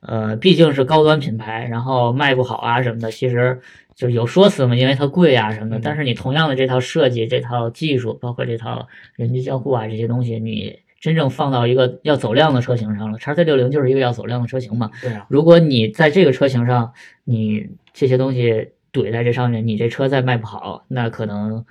[0.00, 3.60] 呃，毕竟是高端品牌，然后卖不好啊什么的，其实
[3.98, 5.78] 就有说辞嘛，因为它贵啊什么的。
[5.78, 14.92] 嗯但是你同样的这套设计、这套技术，包括这套人机交互啊这些东西，你真正放到一个要走量的车型上了，叉 C 六零就是一个要走量的车型嘛。
[15.02, 16.92] 对啊，如果你在这个车型上，
[17.24, 21.64] 你这些东西怼在这上面，你这车再卖不好，那可能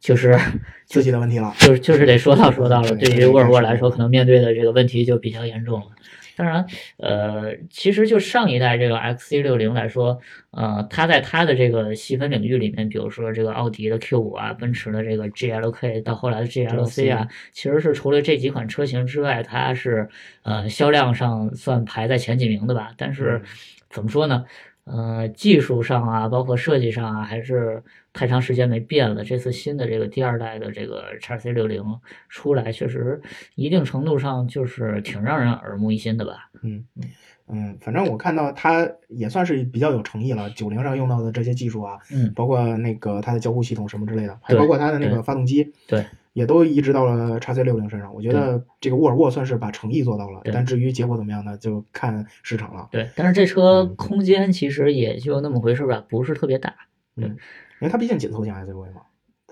[0.00, 0.34] 就是
[0.86, 1.52] 自己的问题了。
[1.58, 2.88] 就是就是得说到说到了。
[2.96, 5.86] 对对于沃尔沃来说，可能面对的这个问题就比较严重了。
[6.36, 6.64] 当然，
[6.98, 10.20] 呃，其实就上一代这个 XC 六零来说，
[10.50, 20.08] 呃，它在它的这个细分领域里面，比如说这个奥迪的 Q 五啊，奔驰的这个 GLK，到后来的 GLC 啊，其实是除了这几款车型之外，它是
[20.42, 22.92] 呃销量上算排在前几名的吧。
[22.96, 23.48] 但是嗯
[23.88, 24.44] 怎么说呢？
[24.84, 27.82] 呃，技术上啊，包括设计上啊，还是
[28.16, 29.22] 太长时间没变了。
[29.22, 31.84] 这次新的这个第二代的这个 x C 六零
[32.30, 33.20] 出来，确实
[33.54, 36.50] 一定程度上就是挺让人耳目一新的吧。
[36.62, 36.84] 嗯
[37.48, 40.48] 嗯，反正我看到它也算是比较有诚意了。
[40.50, 48.12] 九零上用到的这些技术啊，嗯，包括那个它的交互系统什么之类的，还包括它的那个发动机，对，也都移植到了 x C 六零身上。
[48.12, 52.88] 我觉得这个沃尔沃算是把诚意做到了，但至于结果怎么样呢，就看市场了。
[52.90, 56.74] 对，但是这车嗯空间其实也就那么回事吧，不是特别大。
[57.80, 59.02] 因为它毕竟紧凑型 SUV 嘛。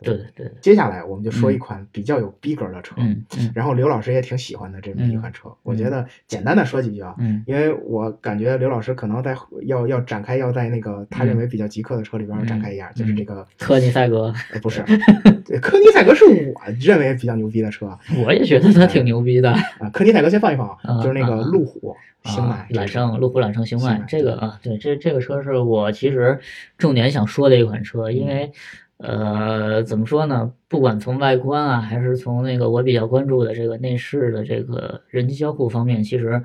[0.03, 5.49] 对对对，接下来我们就说嗯一款比较有逼格的车，嗯嗯然后刘老师也挺喜欢的这么一款车。
[5.63, 14.83] 我觉得简单的说几句啊，嗯因为我感觉刘老师可能在要要展开，要在那个他认为比较极客的车里边嗯展开一下，就是这个科尼赛格，呃不是，
[15.47, 17.99] 对科尼赛格是我认为比较牛逼的车啊。
[18.27, 19.53] 我也觉得它挺牛逼的。
[19.53, 21.97] 啊科尼赛格先放一放就是那个啊路虎
[22.43, 26.39] 脉，揽胜路虎揽胜星星脉脉这个啊，对，这这个车是我其实
[26.79, 28.51] 重点想说的一款车，因为
[28.99, 30.53] 呃，怎么说呢？
[30.75, 36.43] 不管从外观啊，还是从那个我比较关注的这个内饰的这个人机交互方面，其实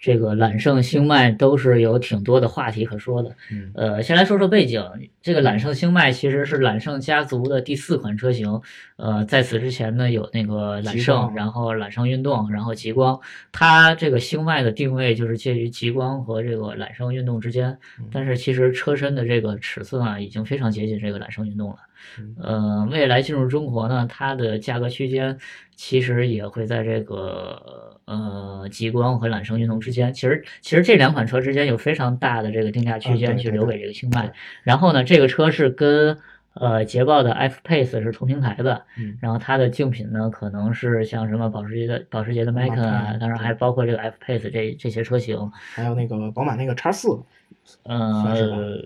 [0.00, 3.36] 这个揽胜星脉都是有挺多的话题可说的。
[3.52, 4.82] 嗯呃，先来说说背景，
[5.20, 8.62] 这个揽胜星脉其实是揽胜家族的第四款车型。
[8.96, 13.20] 呃，在此之前呢，有那个揽胜，然后揽胜运动，然后极光。
[13.52, 17.76] 它这个星脉的定位就是介于极光和这个揽胜运动之间，
[18.10, 21.76] 但是其实车身的这个尺寸啊，已经非常接近这个揽胜运动了。
[22.18, 25.36] 嗯呃，未来进入中国呢，它的价格区间
[25.74, 30.12] 其实也会在这个呃极光和揽胜运动之间。
[30.12, 34.32] 其实其实这两款车之间有非常大的这个定价区啊间去留给这个星脉。
[34.62, 36.16] 然后呢，这个车是跟
[36.54, 45.50] 呃捷豹的 F Pace 是同平台的，嗯然后它的竞品呢可能是像什么保时捷的保时捷的 Macan 啊，当然还包括这个 F Pace 这这些车型。
[45.52, 47.08] 还有那个宝马那个叉四，
[47.84, 48.78] 算是吧呃，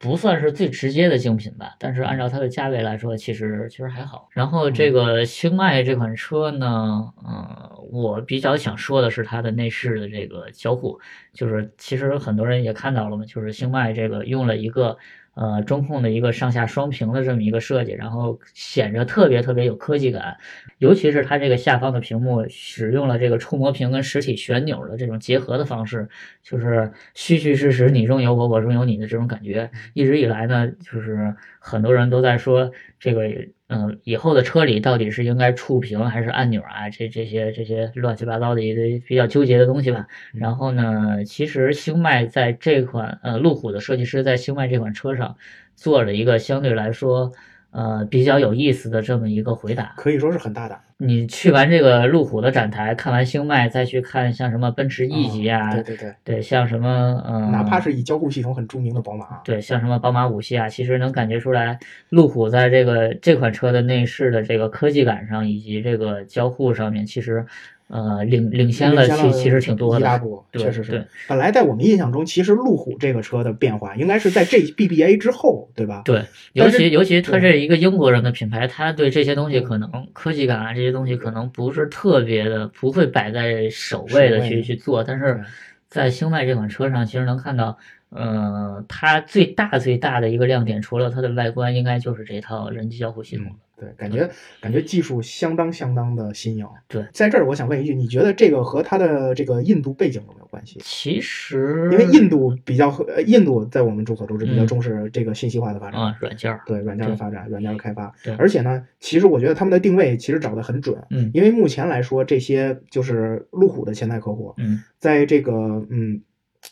[0.00, 4.28] 不算是最直接的竞品吧，但是按照它的价位来说，其实其实还好。
[4.32, 11.00] 然后嗯这个星脉这款车呢，呃，我比较想说的是它的内饰的这个交互，
[11.32, 14.96] 就是其实很多人也看到了嘛，就是星脉这个用了一个。
[15.36, 20.36] 呃，中控的一个上下双屏的这么一个设计，然后显着特别特别有科技感，
[20.78, 26.08] 尤其是它这个下方的屏幕使用了这个触摸屏跟实体旋钮的这种结合的方式，
[26.42, 29.70] 就是虚虚实实，你中有我，我中有你的这种感觉。
[29.92, 33.28] 一直以来呢，就是很多人都在说这个，
[33.68, 36.88] 嗯、以后的车里到底是应该触屏还是按钮啊？
[36.88, 40.06] 这这些这些乱七八糟的一堆比较纠结的东西吧。
[40.32, 45.36] 然后呢，其实星脉在这款呃路虎的设计师在星脉这款车上
[45.74, 47.32] 做了一个相对来说
[47.76, 49.92] 呃比较有意思的这么一个回答。
[49.96, 50.80] 可以说是很大胆。
[50.98, 67.44] 你去完这个路虎的展台，看完星脉，再去看像什么奔驰 E 级啊，对对对，对，像什么嗯，哪怕是以交互系统很著名的宝马，对，像什么宝马五系啊，其实能感觉出来，路虎在这个这款车的内饰的这个科技感上，以及这个交互上面，其实
[67.88, 70.00] 呃领领先了，其其实挺多的。
[70.00, 71.04] 一大步，对确实是对。
[71.28, 76.02] 本来在我们印象中，其实路虎这个车的变化应该是在这 BBA 之后，对吧？
[76.04, 85.40] 对，尤其尤其它对是一个英国人的品牌，他对这些东西可能科技感啊这些东西可能不是特别的，不会摆在首位的去去做，但是
[85.88, 87.78] 在星脉这款车上，其实能看到，
[88.10, 93.52] 呃，它最大最大的一个亮点，除了它的外观，应该就是这套人机交互系统了。
[93.78, 94.28] 对，感觉
[94.60, 96.66] 感觉技术相当相当的新颖。
[96.88, 100.80] 对在这儿我想问一句，你觉得这个和它的这个印度背景有没有关系？
[100.82, 115.52] 其实因为印度比较，呃，印度在我们众所周知比较嗯重视这个信息化的发展，啊软件儿，对软件的发展、软件的开发对，而且呢，其实我觉得他们的定位其实找的很准，嗯因为目前来说，这些就是路虎的潜在客户，嗯在这个
[115.90, 116.22] 嗯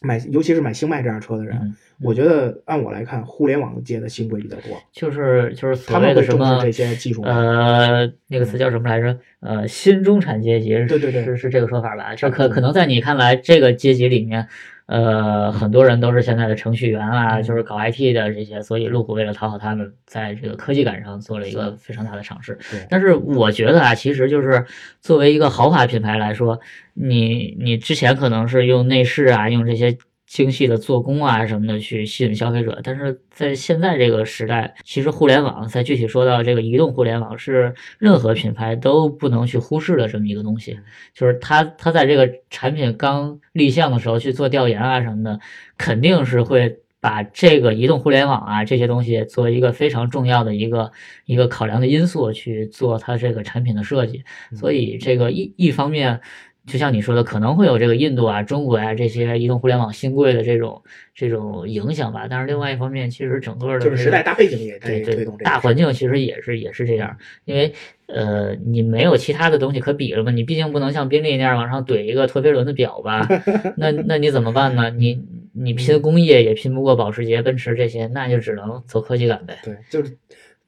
[0.03, 7.23] 买，尤其是买星脉这样车的人，嗯，我觉得按我来看，互联网界的新贵比较多，就是就是所他们谓的什么这些技术。
[7.23, 9.19] 呃，那个词叫什么来着？
[9.41, 12.15] 呃，新中产阶级，对对对是是这个说法吧？
[12.15, 14.49] 这可可能在你看来，这个阶级里面，
[14.87, 17.43] 呃，很多人都是现在的程序员啊，嗯。
[17.43, 22.59] 就是搞 IT 的这些，所以路虎为了讨好他们，在这个科技感上做了一个非常大的尝试。
[22.71, 24.65] 对，但是我觉得啊，其实就是
[25.01, 26.61] 作为一个豪华品牌来说，
[26.93, 29.97] 你你之前可能是用内饰啊，用这些
[30.27, 40.79] 精细的做工啊什么的去吸引消费者，但是在现在这个时代，其实互联网，再具体说到这个移动互联网，是任何品牌都不能去忽视的这么一个东西。
[41.15, 45.41] 就是它它在这个产品刚立项的时候去做调研啊什么的，
[45.77, 46.81] 肯定是会。
[47.05, 50.91] 把这个移动互联网啊这些东西作为一个非常重要的一个
[51.27, 56.23] 一个考量的因素去做它这个产品的设计，所以这个一一方面，
[56.67, 60.83] 就像你说的，可能会有这个印度啊、中国啊这些移动互联网新贵的这种
[61.15, 62.27] 这种影响吧。
[62.29, 67.73] 但是另外一方面，其实整个的就是时代大背景也在对对推动这个大环境其实也是也是这样，因为
[68.07, 73.29] 呃你没有其他的东西可比了嘛，你毕竟不能像宾利那样往上怼一个陀飞轮的表吧？
[73.77, 74.91] 那那你怎么办呢？
[74.91, 79.59] 你你拼工业也拼不过保时捷、奔驰这些，那就只能走科技感呗。
[79.63, 80.17] 对，就是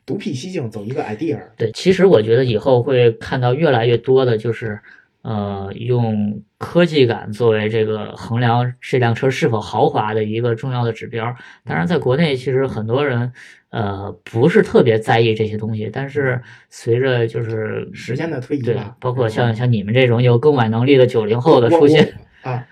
[0.04, 1.40] 独辟蹊径，走一个 idea。
[1.56, 4.78] 对，其实我觉得以后会看到越来越多的，就是
[5.26, 11.34] 呃，用科技感作为这个衡量这辆车是否豪华的一个重要的指标。
[11.64, 13.32] 当然，在国内其实很多人
[13.70, 22.64] 呃不是特别在意这些东西，但是随着就是时间的推移对，包括像像你们这种有购买能力的九零后的出现，啊，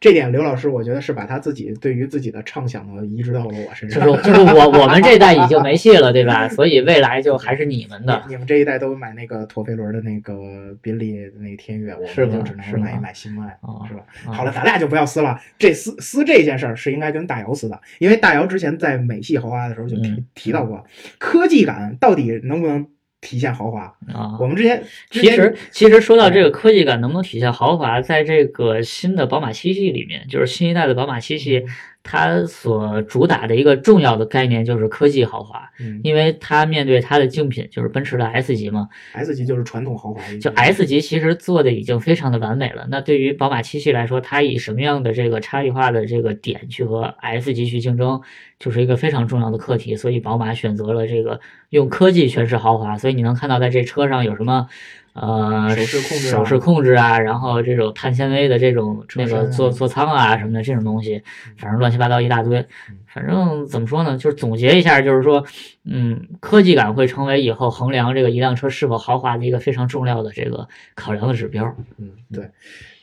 [0.00, 4.16] 这点刘老师我觉得是把他自己对于自己的畅想呢移植到了我身上就。
[4.16, 6.48] 是就是我我们这代已经没戏了，对吧？
[6.48, 8.22] 所以未来就还是你们的。
[8.26, 14.00] 你你们这一代都买那个陀飞轮的那个宾利那个天悦，我们就只能买一买新迈，哦是吧？
[14.26, 15.38] 哦好了，咱俩就不要撕了。
[15.58, 20.82] 这撕撕这件事儿是应该跟大姚撕的，因为大姚之前在美系豪华的时候就提、嗯提到过，
[21.18, 22.86] 科技感到底能不能
[23.20, 23.82] 体现豪华？
[24.12, 31.64] 啊，我们之前之其实其实说到这个科技感能不能体现豪华，在这个新的宝马七系里面，就是新一代的宝马七系，
[32.02, 42.86] 它所主打的一个重要的概念就是科技豪华，嗯因为它面对它的竞品就是奔驰的 S 级嘛，S 级就是传统豪华，就 S 级其实做的已经非常的完美了。
[42.90, 48.20] 那对于宝马七系来说，它以什么样的这个差异化的这个点去和 S 级去竞争，
[48.58, 49.94] 就是一个非常重要的课题。
[49.96, 52.96] 所以宝马选择了这个用科技诠释豪华。
[52.96, 54.68] 所以你能看到在这车上有什么。
[55.12, 61.22] 呃，手势控制啊手势控制啊，然后这种碳纤维的这种那个座座舱啊什么的这种东西，
[61.58, 62.64] 反正乱七八糟一大堆。
[63.12, 65.44] 反正怎么说呢，就是总结一下，就是说，
[65.84, 71.74] 嗯，科技感会成为以后衡量这个一辆车是否豪华的一个非常重要的这个考量的指标。
[71.98, 72.48] 嗯，对，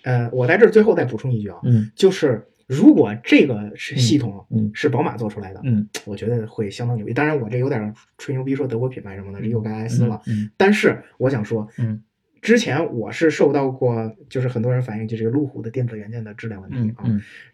[0.05, 7.13] 呃，我在这儿最后再补充一句啊，嗯就是如果这个是系统嗯是宝马做出来的，嗯，我觉得会相当牛逼。
[7.13, 10.21] 当然，我这有点吹牛逼说德国品牌什么的，这又该挨撕了。
[10.27, 12.03] 嗯但是我想说，嗯
[12.39, 17.03] 之前我是受到过，就是很多人反映，就这个路虎的电子元件的质量问题啊。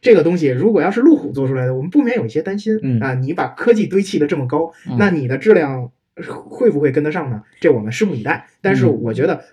[0.02, 3.14] 这个东西如果要是路虎做出来的，我们不免有一些担心、嗯啊。
[3.14, 5.92] 你把科技堆砌的这么高，嗯那你的质量
[6.28, 7.44] 会不会跟得上呢？
[7.62, 8.48] 这我们拭目以待。
[8.62, 9.44] 但是嗯我觉得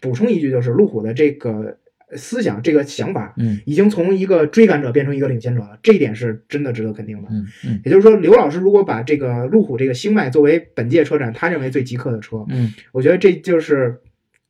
[0.00, 1.76] 补充一句，就是路虎的这个
[2.16, 7.28] 思想、这个想法，嗯已经从一个追赶者变成一个领先者了，这一点是真的值得肯定的。
[7.30, 14.00] 嗯嗯也就是说，刘老师如果把这个路虎这个星脉作为本届车展他认为最极客的车，嗯我觉得这就是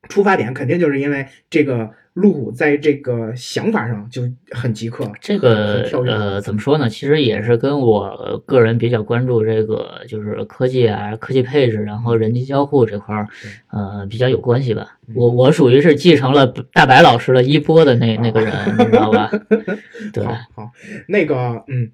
[0.09, 5.11] 出发点，肯定就是因为这个路虎在这个想法上就很极客。
[5.21, 6.89] 这个呃怎么说呢？
[6.89, 13.29] 其实也是跟我个人比较关注这个就是科技啊、科技配置，然后人机交互这块儿，
[13.71, 14.97] 呃比较有关系吧。
[15.15, 19.31] 我我属于是继承了大白老师的衣钵的那那个人，你知道吧？
[20.13, 20.71] 对，好好，
[21.07, 21.93] 那个嗯。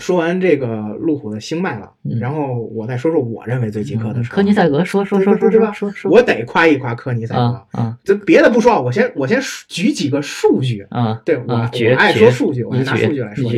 [0.00, 0.66] 说完这个
[0.98, 4.34] 路虎的星脉了，嗯然后我再说说我认为最极客的车。
[4.34, 7.40] 科尼赛格，说说说说说说说，我得夸一夸科尼赛格。
[7.40, 10.84] 啊啊这别的不说，我先我先举几个数据。
[10.90, 13.50] 啊，对我、我爱说数据，我爱你举拿数据来说。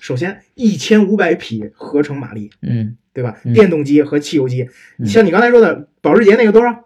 [0.00, 3.36] 首先，一千五百匹合成马力，嗯对吧？
[3.44, 4.68] 嗯电动机和汽油机，
[4.98, 6.84] 嗯像你刚才说的保时捷那个多少？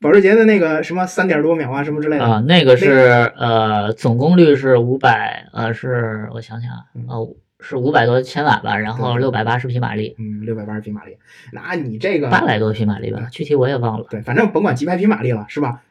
[0.00, 2.24] 保时捷的那个什么三点多秒啊，什么之类的。
[2.24, 7.20] 啊，那个是呃总功率是五百，呃是我想想啊
[7.60, 11.16] 是五百多千瓦吧，然后对六百八十匹马力，嗯，六百八十匹马力，
[11.52, 14.06] 那你这个八百多匹马力吧，具体我也忘了。
[14.10, 15.82] 对，反正甭管几百匹马力了，是吧？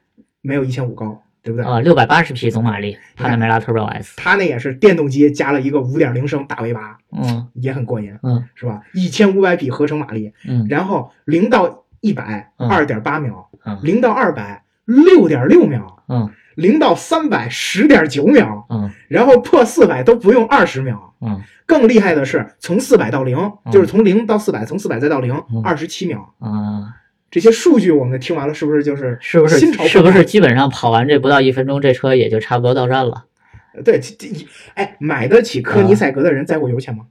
[0.41, 1.65] 没有一千五高，对不对？
[1.69, 8.81] 啊，六百八十匹总马力，帕拉梅拉 Turbo S，它那也是电动机加了一个五点零升大 V 八，嗯也很过瘾，嗯是吧？
[8.93, 21.08] 一千五百匹合成马力，嗯然后零到一百嗯二点八秒，嗯零到二百六点六秒，嗯零到三百十点九秒，嗯然后破四百都不用二十秒。
[21.21, 26.33] 嗯更厉害的是，从四百到零，嗯就是从零到四百，从四百再到零嗯，二十七秒。
[26.39, 26.95] 啊，
[27.29, 33.25] 这些数据我们听完了，是不是就是是不是心潮是不是基本上跑完这不到一分钟，这车也就差不多到站了？
[33.85, 34.27] 对，这这
[34.73, 37.05] 哎，买得起科尼赛格的人在乎 油钱吗？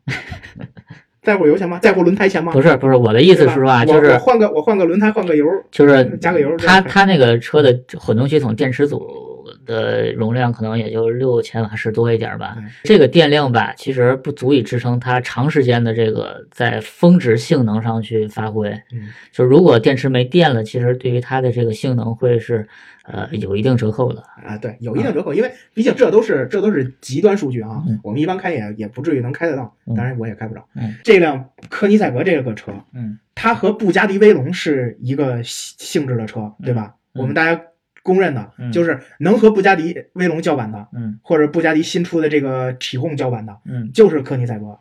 [1.22, 1.78] 在乎油钱吗？
[1.80, 2.52] 在乎轮胎钱吗？
[2.52, 9.27] 不是不是，我的意思是说啊，就是我换个我换个轮胎，换个油，就是加个油这样它它那个车的混动系统电池组
[9.68, 12.64] 的容量可能也就六千瓦时多一点吧嗯。
[12.82, 18.70] 这个电量吧，其实不足以支撑它长时间的这个在峰值性能上去发挥。
[18.92, 22.66] 嗯，就如果电池没电了，其实对于它的这个性能会是
[23.04, 24.22] 呃有一定折扣的。
[24.44, 30.64] 啊，对，有一定折扣，因为毕竟这都是这都是极端数据啊，嗯我们一般开也也不至于能开得到，嗯当然我也开不着。
[30.74, 36.94] 嗯这辆科尼赛格这个车，嗯它和布加迪威龙是一个性性质的车，对吧？
[37.14, 37.60] 嗯我们大家
[38.08, 38.72] 公认的嗯。
[38.72, 41.20] 就是能和布加迪威龙叫板的，嗯。
[41.22, 43.92] 或者布加迪新出的这个体控叫板的，嗯。
[43.92, 44.78] 就是科尼赛格。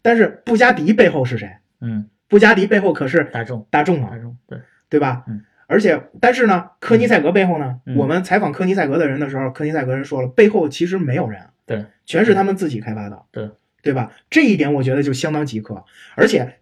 [0.00, 1.56] 但是布加迪背后是谁？
[1.80, 3.66] 嗯，布加迪背后可是大众。
[3.68, 4.58] 大众啊大，众对，
[4.88, 5.24] 对吧？
[5.26, 5.44] 嗯。
[5.66, 7.96] 而且，但是呢，科尼赛格背后呢，嗯。
[7.96, 13.50] 我们采访科尼赛格的人的时候，科尼赛格人说了，背后其实没有人，对，全是他们自己开发的，对，
[13.82, 14.12] 对吧？
[14.30, 16.54] 这一点我觉得就相当极客，而且。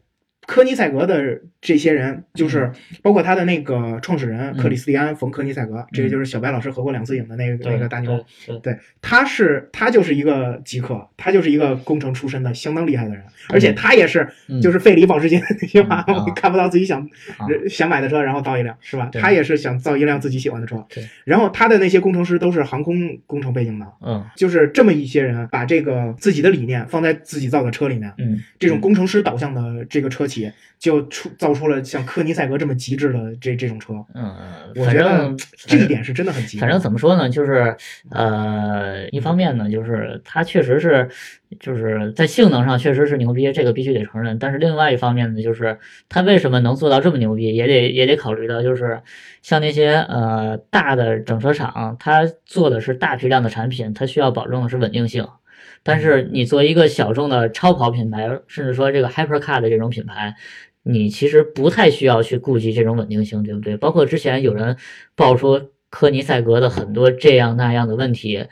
[0.47, 2.71] 科尼赛格的这些人，就是
[3.03, 4.57] 包括他的那个创始人嗯。
[4.57, 8.25] 克里斯蒂安·冯·科尼赛格，这个就是小白老师合过两次影的那个那个大牛，
[8.63, 14.61] 对，他是他就是一个极客，他就是一个工程出身的相当厉害的人，而且他也是嗯。
[14.63, 17.01] 就是费里保时捷的那句话，嗯啊我看不到自己想、
[17.37, 17.47] 啊。
[17.69, 19.11] 想买的车，然后造一辆，是吧？
[19.13, 21.05] 他也是想造一辆自己喜欢的车对。
[21.25, 24.25] 然后他的那些工程师都是航空工程背景的，嗯。
[24.37, 30.36] 就是这么一些人把这个自己的理念放在自己造的车里面，嗯，这种工程师导向的这个车企
[30.79, 33.95] 就出造出了像科尼赛格这么极致的这这种车。
[34.15, 34.35] 嗯，
[34.77, 36.61] 我觉得反正这一点是真的很极致。
[36.61, 37.77] 反正怎么说呢，就是
[38.11, 41.09] 呃，一方面呢，就是它确实是
[41.59, 44.39] 就是在性能上确实是牛逼，这个必须得承认。
[44.39, 45.79] 但是另外一方面呢，就是
[46.09, 49.01] 它为什么能做到这么牛逼，也得也得考虑到，就是
[49.43, 55.27] 像那些呃大的整车厂，它做的是大批量的产品，它需要保证的是稳定性。
[55.87, 60.35] 但是你作为一个小众的超跑品牌，甚至说这个 hypercar 的这种品牌，
[60.83, 63.77] 你其实不太需要去顾及这种稳定性，对不对？
[63.77, 64.77] 包括之前有人
[65.15, 68.47] 爆出科尼赛格的很多这样那样的问题，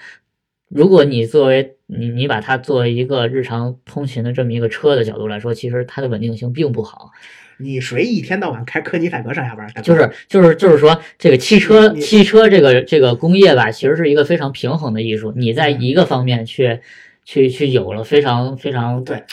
[0.69, 7.11] 如果你作为你你把它作为一个日常通勤的这么一个车的角度来说，其实它的稳定性并不好。
[7.59, 9.69] 你谁一天到晚开科尼赛格上下班？
[9.83, 15.33] 就是就是就是说，这个汽车汽车这个这个工业吧，其实是一个非常平衡的艺术。
[15.37, 16.81] 你在一个方面去
[17.25, 19.25] 去去有了非常非常对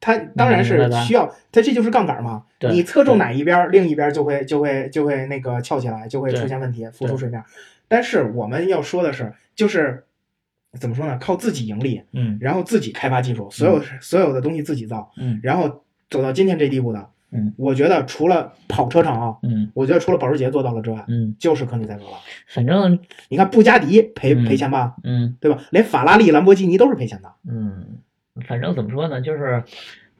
[0.00, 2.44] 它当然是需要，它这就是杠杆嘛。
[2.58, 7.42] 对你侧重哪一边，另一边就会就会就会那个翘起来，就会出现问题，浮出水面。
[7.88, 10.04] 但是我们要说的是，就是
[10.78, 11.18] 怎么说呢？
[11.20, 17.10] 靠自己盈利，嗯然后自己开发技术，所有所有的东西自己造，嗯然后走到今天这地步的。
[17.30, 22.18] 嗯，我觉得除了跑车厂啊，嗯我觉得除了保时捷做到了之外，嗯，就是科尼赛格了。
[22.46, 22.98] 反正
[23.28, 25.60] 你看布加迪赔嗯赔钱吧，嗯对吧？
[25.70, 27.32] 连法拉利、兰博基尼都是赔钱的。
[27.48, 27.98] 嗯，
[28.46, 29.62] 反正怎么说呢，就是。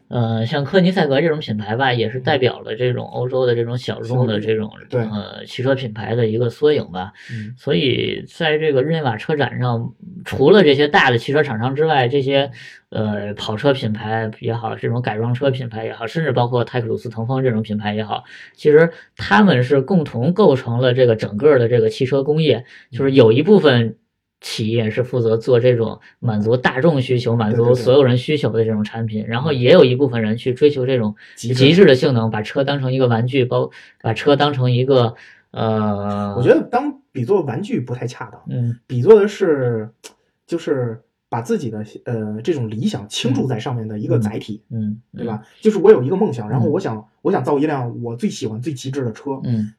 [0.09, 4.71] 呃，像科尼赛格这种品牌吧，也是代表了这种欧洲的这种小众的这种
[5.11, 7.13] 呃汽车品牌的一个缩影吧。
[7.31, 9.93] 嗯所以在这个日内瓦车展上，
[10.25, 12.51] 除了这些大的汽车厂商之外，这些
[12.89, 23.97] 呃跑车品牌也好，这种改装车品牌也好，甚至包括泰克鲁斯、腾风这种品牌也好，其实他们是共同构成了这个整个的这个汽车工业，就是有一部分。
[24.41, 31.85] 企业是负责做这种满足大众需求、满足所有人需求的这种产品，然后也有一部分人去追求这种极致。
[31.85, 33.71] 的性能，把车当成一个玩具，包
[34.03, 35.15] 把车当成一个
[35.53, 38.79] 呃，我觉得当比作玩具不太恰当，嗯。
[38.87, 39.89] 比作的是
[40.47, 45.43] 就是把自己的呃这种理想倾注在上面的一个载体，嗯，对吧？
[45.63, 46.73] 就是我有一个梦想，然后嗯。
[46.73, 49.73] 我想我想造一辆我最喜欢最极致的车，嗯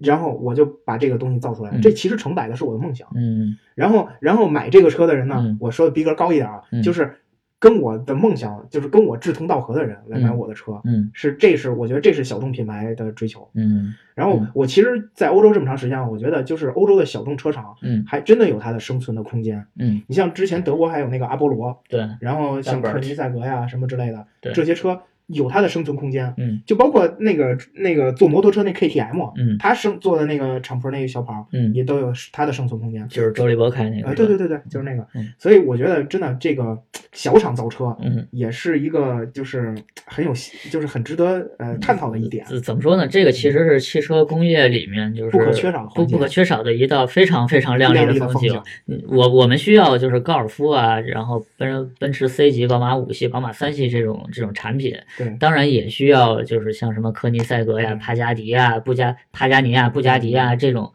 [0.00, 3.08] 然后我就把这个东西造出来，嗯这其实承载的是我的梦想。
[3.14, 6.82] 嗯然后然后买这个车的人呢，嗯我说的逼格高一点啊，嗯。
[6.82, 7.16] 就是
[7.60, 11.10] 跟我的梦想，就是跟我志同道合的人来买嗯我的车，嗯。
[11.12, 13.48] 是这是我觉得这是小众品牌的追求。
[13.54, 13.94] 嗯。
[14.14, 18.04] 然后嗯我其实，在欧洲这么长时间，我觉得就是欧洲的小众车厂嗯。
[18.06, 19.66] 还真的有它的生存的空间。
[19.76, 26.34] 嗯，你像之前德国还有那个阿波罗，对，然后像科尼赛格呀什么之类的，对这些车有它的生存空间。
[26.36, 33.06] 嗯就包括那个那个坐摩托车那 KTM，嗯他生做的那个敞篷那个小跑，嗯，也都有它的生存空间。
[33.08, 35.32] 就是周立波开那个啊，对对对对，就是那个嗯。
[35.38, 36.76] 所以我觉得真的这个
[37.12, 38.26] 小厂造车嗯。
[38.30, 39.74] 也是一个就是
[40.06, 40.32] 很有
[40.70, 42.44] 就是很值得呃探讨的一点。
[42.46, 43.06] 怎怎么说呢？
[43.06, 48.62] 这个其实是汽车工业里面就是不可缺少的不不可缺少的一道非常非常亮丽的风景风景。
[48.86, 57.98] 嗯我我们需要就是高尔夫啊，然后奔奔驰 C 级、宝马五系、宝马三系这种这种产品，对，当然也需要就是像什么科尼赛格呀、嗯。
[57.98, 60.92] 帕加迪呀、布加帕加尼亚、布加迪呀这种。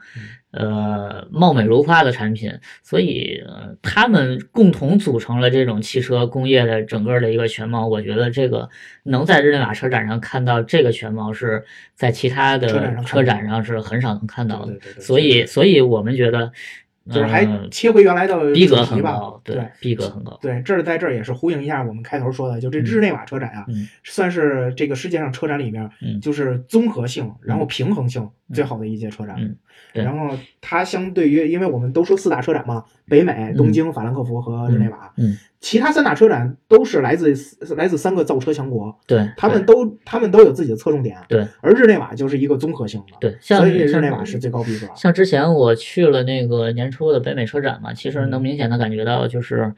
[0.56, 7.88] 呃，貌美如花的产品，所以呃，他们共同组成了这种汽车工业的整个的一个全貌。
[7.88, 8.70] 我觉得这个
[9.02, 11.66] 能在日内瓦车展上看到这个全貌，是
[11.96, 14.78] 在其他的车展上是很少能看到的。
[15.00, 16.52] 所以，所以我们觉得，
[17.10, 20.38] 就是还呃切回原来的逼格主题吧很高，对对，逼格很高。
[20.42, 29.36] 对，这儿在这儿也是呼应一下我们开头说的，就这日内瓦车展啊，嗯算是这个世界上车展里面，嗯就是综合性，然后平衡性最好的一届车展。
[29.94, 37.34] 然后它相对于，因为我们都说四大车展嘛，北美、东京、法兰克福和日内瓦，嗯，其他三大车展都是来自
[37.78, 41.18] 来自三个造车强国，对，他们都他们都有自己的侧重点。
[41.30, 44.88] 对，而日内瓦就是一个综合性的，对，所以日内瓦是最高逼格。
[44.96, 48.34] 像之前我去了那个年初的北美车展嘛，其实嗯。
[48.34, 49.72] 能明显的感觉到，就是，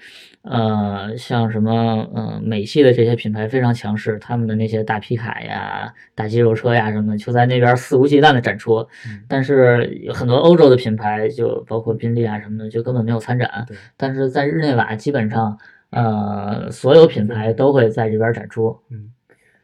[0.46, 8.78] 呃，像什么，呃，美系的这些品牌非常强势，他们的那些大皮卡呀、大肌肉车呀什么的，就在那边肆无忌惮的展出。
[9.08, 13.76] 嗯但是有很多欧洲的品牌，就包括宾利啊什么的，就根本没有参展对。
[13.98, 15.58] 但是在日内瓦，基本上，
[15.90, 18.80] 呃，所有品牌都会在这边展出。
[18.92, 19.10] 嗯，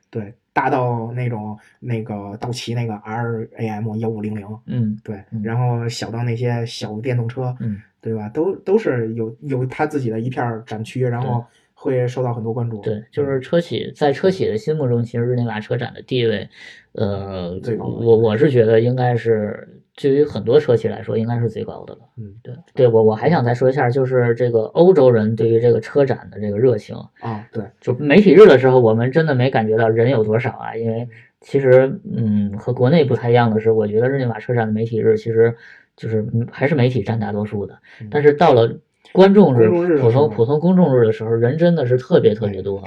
[0.09, 8.28] 对，大到那种那个道奇那个 R A M 幺五零零，嗯对嗯，然后小到那些小电动车，嗯，对吧？
[8.30, 12.82] 都都是有有他自己的一片儿展区，然后会受到很多关注。
[12.82, 16.49] 对，就是车企在车企的心目中，其实日内瓦车展的地位，
[16.93, 21.99] 呃最高我我是觉得应该是对于很多车企来说，应该是最高的了。
[22.18, 31.08] 嗯对，对我我还想再说一下，就是这个欧洲人对于这个车展的这个热情，啊，对，就媒体日的时候，我们真的没感觉到人有多少啊，因为
[31.39, 35.56] 其实嗯和国内不太一样的是，我觉得日内瓦车展的媒体日其实
[35.96, 37.78] 就是嗯还是媒体占大多数的，
[38.10, 38.78] 但是到了
[39.12, 39.68] 观众日、
[40.00, 42.84] 普通普通公众日的时候，人真的是特别特别多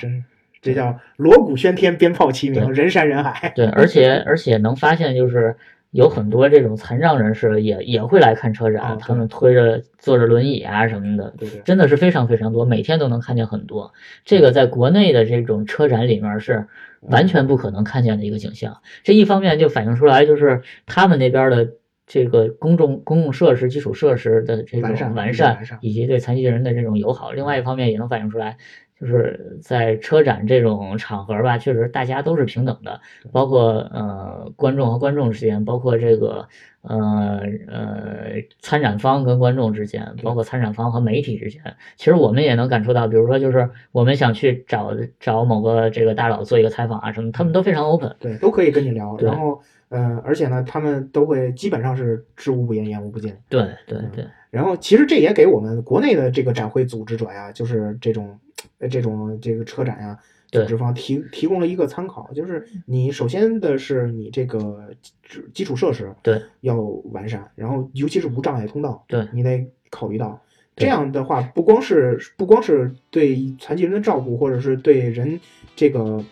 [0.62, 3.52] 这叫锣鼓喧天，鞭炮齐鸣，人山人海。
[3.54, 5.54] 对，而且而且能发现就是
[5.90, 13.92] 有很多这种残障人士也也会来看车展，啊他们推着坐着轮椅啊什么的，对对，真的是非常非常多，每天都能看见很多。
[14.24, 16.66] 这个在国内的这种车展里面是
[17.00, 18.78] 完全不可能看见的一个景象。
[19.02, 21.72] 这一方面就反映出来，就是他们那边的。
[22.06, 28.56] 这个公众公共设施、基础设施的这种完善完善以及对残疾人的这种友好，另外一方面也能反映出来，
[29.00, 33.00] 就是在车展这种场合吧，确实大家都是平等的，
[33.32, 36.46] 包括呃观众和观众之间，包括这个
[36.82, 41.62] 呃呃参展方跟观众之间，包括参展方和媒体之间，
[41.96, 48.14] 其实我们也能感受到，比如说就是我们想去找找某个这个大佬做一个采访啊什么，他们都非常 open。
[48.20, 49.16] 对，都可以跟你聊。
[49.20, 53.36] 然后，呃，而且呢，他们都会基本上是知无不言，言无不尽。
[53.48, 58.38] 对对对，然后，其实这也给我们国内的这个展会组织者呀，就是这种
[58.78, 60.18] 呃这种这个车展呀，
[60.50, 64.90] 组对织方提提供了一个参考，就是你首先的是你这个
[65.22, 70.40] 基基础设施对要完善，然后尤其是无障碍通道，对你得考虑到。
[70.76, 75.38] 这样的话，不光是不光是对残疾人的照顾，或者是对人
[75.76, 76.24] 这个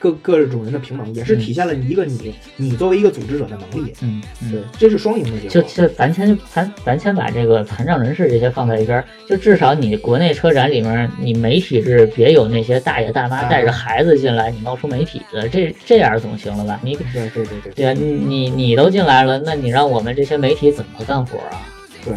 [0.00, 3.92] 各各种人的平等，也是嗯体现了一个你你作为一个组织者的能力。
[4.00, 4.50] 嗯嗯。
[4.50, 5.50] 对，这是双赢的结果。
[5.50, 16.80] 就就咱先咱咱先把这个残障人士这些放在一边儿，就至少你国内车展里面，你媒体是别有那些大爷大妈啊带着孩子进来，你冒出媒体的，这这样总行了吧？
[16.82, 21.60] 你对对对对对啊，你你你都进来了，那你让我们这些媒体怎么干活啊？
[22.02, 22.14] 对，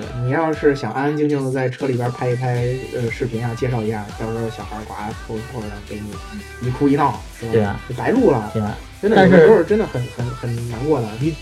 [0.00, 4.94] 是你要是想安安静静的在车里边拍一拍呃视频啊，介绍一下，到时候小孩儿呱
[5.26, 7.52] 凑凑上给你一哭一闹，是吧？
[7.52, 8.76] 对啊，就白录了，对吧？
[9.00, 11.08] 真的但是有的时候真的很很很难过的。
[11.20, 11.34] 你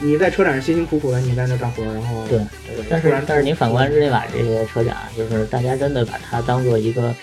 [0.00, 7.14] 你在车展上辛辛苦苦的，你在那干活，然后对对但是但是你反观日内瓦这些车展，就是大家真的把它当做一个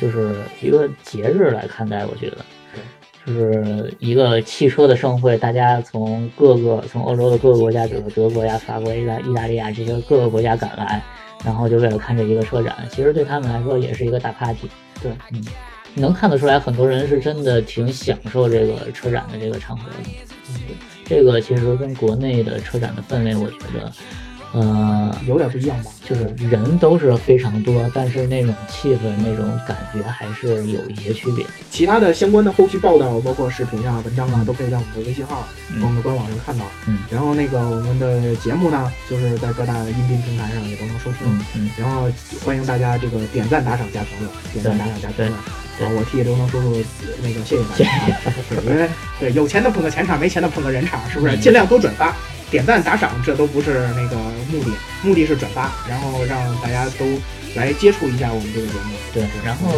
[0.00, 2.38] 就是一个节日来看待，我觉得。
[3.26, 11.02] 就是一个汽车的盛会，大家从各个从欧洲的各个国家，比如说德国呀、法国、意大意大利呀这些各个国家赶来，
[11.44, 12.76] 然后就为了看这一个车展。
[12.90, 14.68] 其实对他们来说也是一个大 party。
[15.02, 15.42] 对，嗯，
[15.94, 19.96] 能看得出来，很多人是真的挺享受这个车展的这个场合的。
[20.50, 23.90] 嗯，这个其实跟国内的车展的氛围，我觉得，
[24.54, 25.90] 呃，有点不一样吧？
[26.08, 31.44] 就是人都是非常多，但是那种气氛、那种感觉还是有一些区别。
[31.70, 35.44] 其他的相关的后续报道，包括视频啊、文章啊，都可以在我们的微信号
[35.74, 36.64] 嗯我们的官网上看到。
[36.86, 41.26] 嗯然后那个我们的节目呢，就是在各大音频平台上也都能收听。
[41.26, 42.08] 嗯嗯，然后
[42.44, 45.32] 欢迎大家这个点赞、打赏、加评论，点赞、打赏、加评论。
[45.76, 46.84] 对啊，我替刘能叔叔
[47.20, 48.88] 那个谢谢大家，对 因为
[49.18, 51.34] 对有钱的捧个钱场，没钱的捧个人场，是不是？
[51.34, 52.14] 嗯尽量多转发、
[52.50, 54.16] 点赞、打赏，这都不是那个
[54.50, 54.70] 目的，
[55.02, 57.04] 目的是转发，然后让大家都
[57.56, 58.96] 来接触一下我们这个节目。
[59.14, 59.22] 对。
[59.44, 59.72] 然后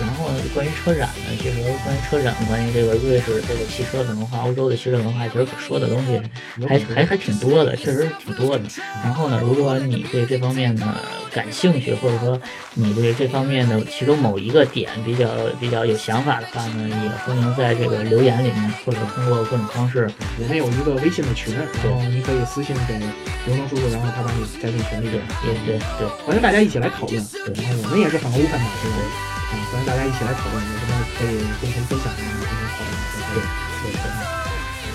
[0.00, 6.20] 然后关于车展呢，其实关于车展，关于这个瑞士这个汽车的文化、欧洲的汽车文化，其实可说的东西
[6.66, 8.64] 还还还挺多的，确实挺多的。
[9.04, 10.96] 然后呢，如果你对这方面呢
[11.30, 12.40] 感兴趣，或者说
[12.74, 15.28] 你对这方面的其中某一个点比较
[15.60, 22.98] 比较有想法的话呢，也欢迎在这个留言里面，或者通过各种方式，我们有一个微信的群，然后你可以私信给
[23.46, 25.20] 刘能叔叔，然后他把你加进群里边。
[25.44, 29.02] 也对对欢迎大家一起来讨论，对，然后我们也是很 open 的，对不对？
[29.04, 33.42] 啊，欢迎大家一起来讨论，有什么可以共同分享的，共同讨论的，
[33.82, 34.04] 对对对。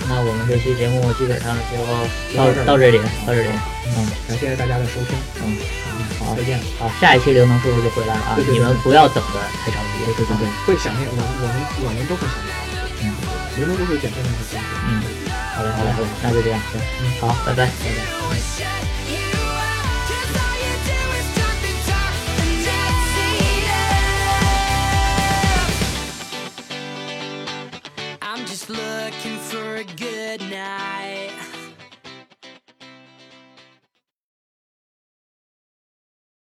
[0.07, 1.81] 那我们这期节目基本上就
[2.37, 3.49] 到到这里，到这里，
[3.89, 5.57] 嗯感谢大家的收听，嗯，
[6.21, 6.59] 好再见。
[6.77, 12.53] 好，下一期刘能叔叔就回来了啊，对对对你们不要等的太着急，对对对，会想念我，我们我们都会想念。
[13.01, 13.13] 嗯
[13.57, 14.65] 刘能叔叔简单的很辛苦。
[14.87, 15.01] 嗯，
[15.55, 18.24] 好嘞好嘞好嘞，那就这样，嗯，好，拜拜，拜拜。
[28.69, 31.44] Looking for a good night.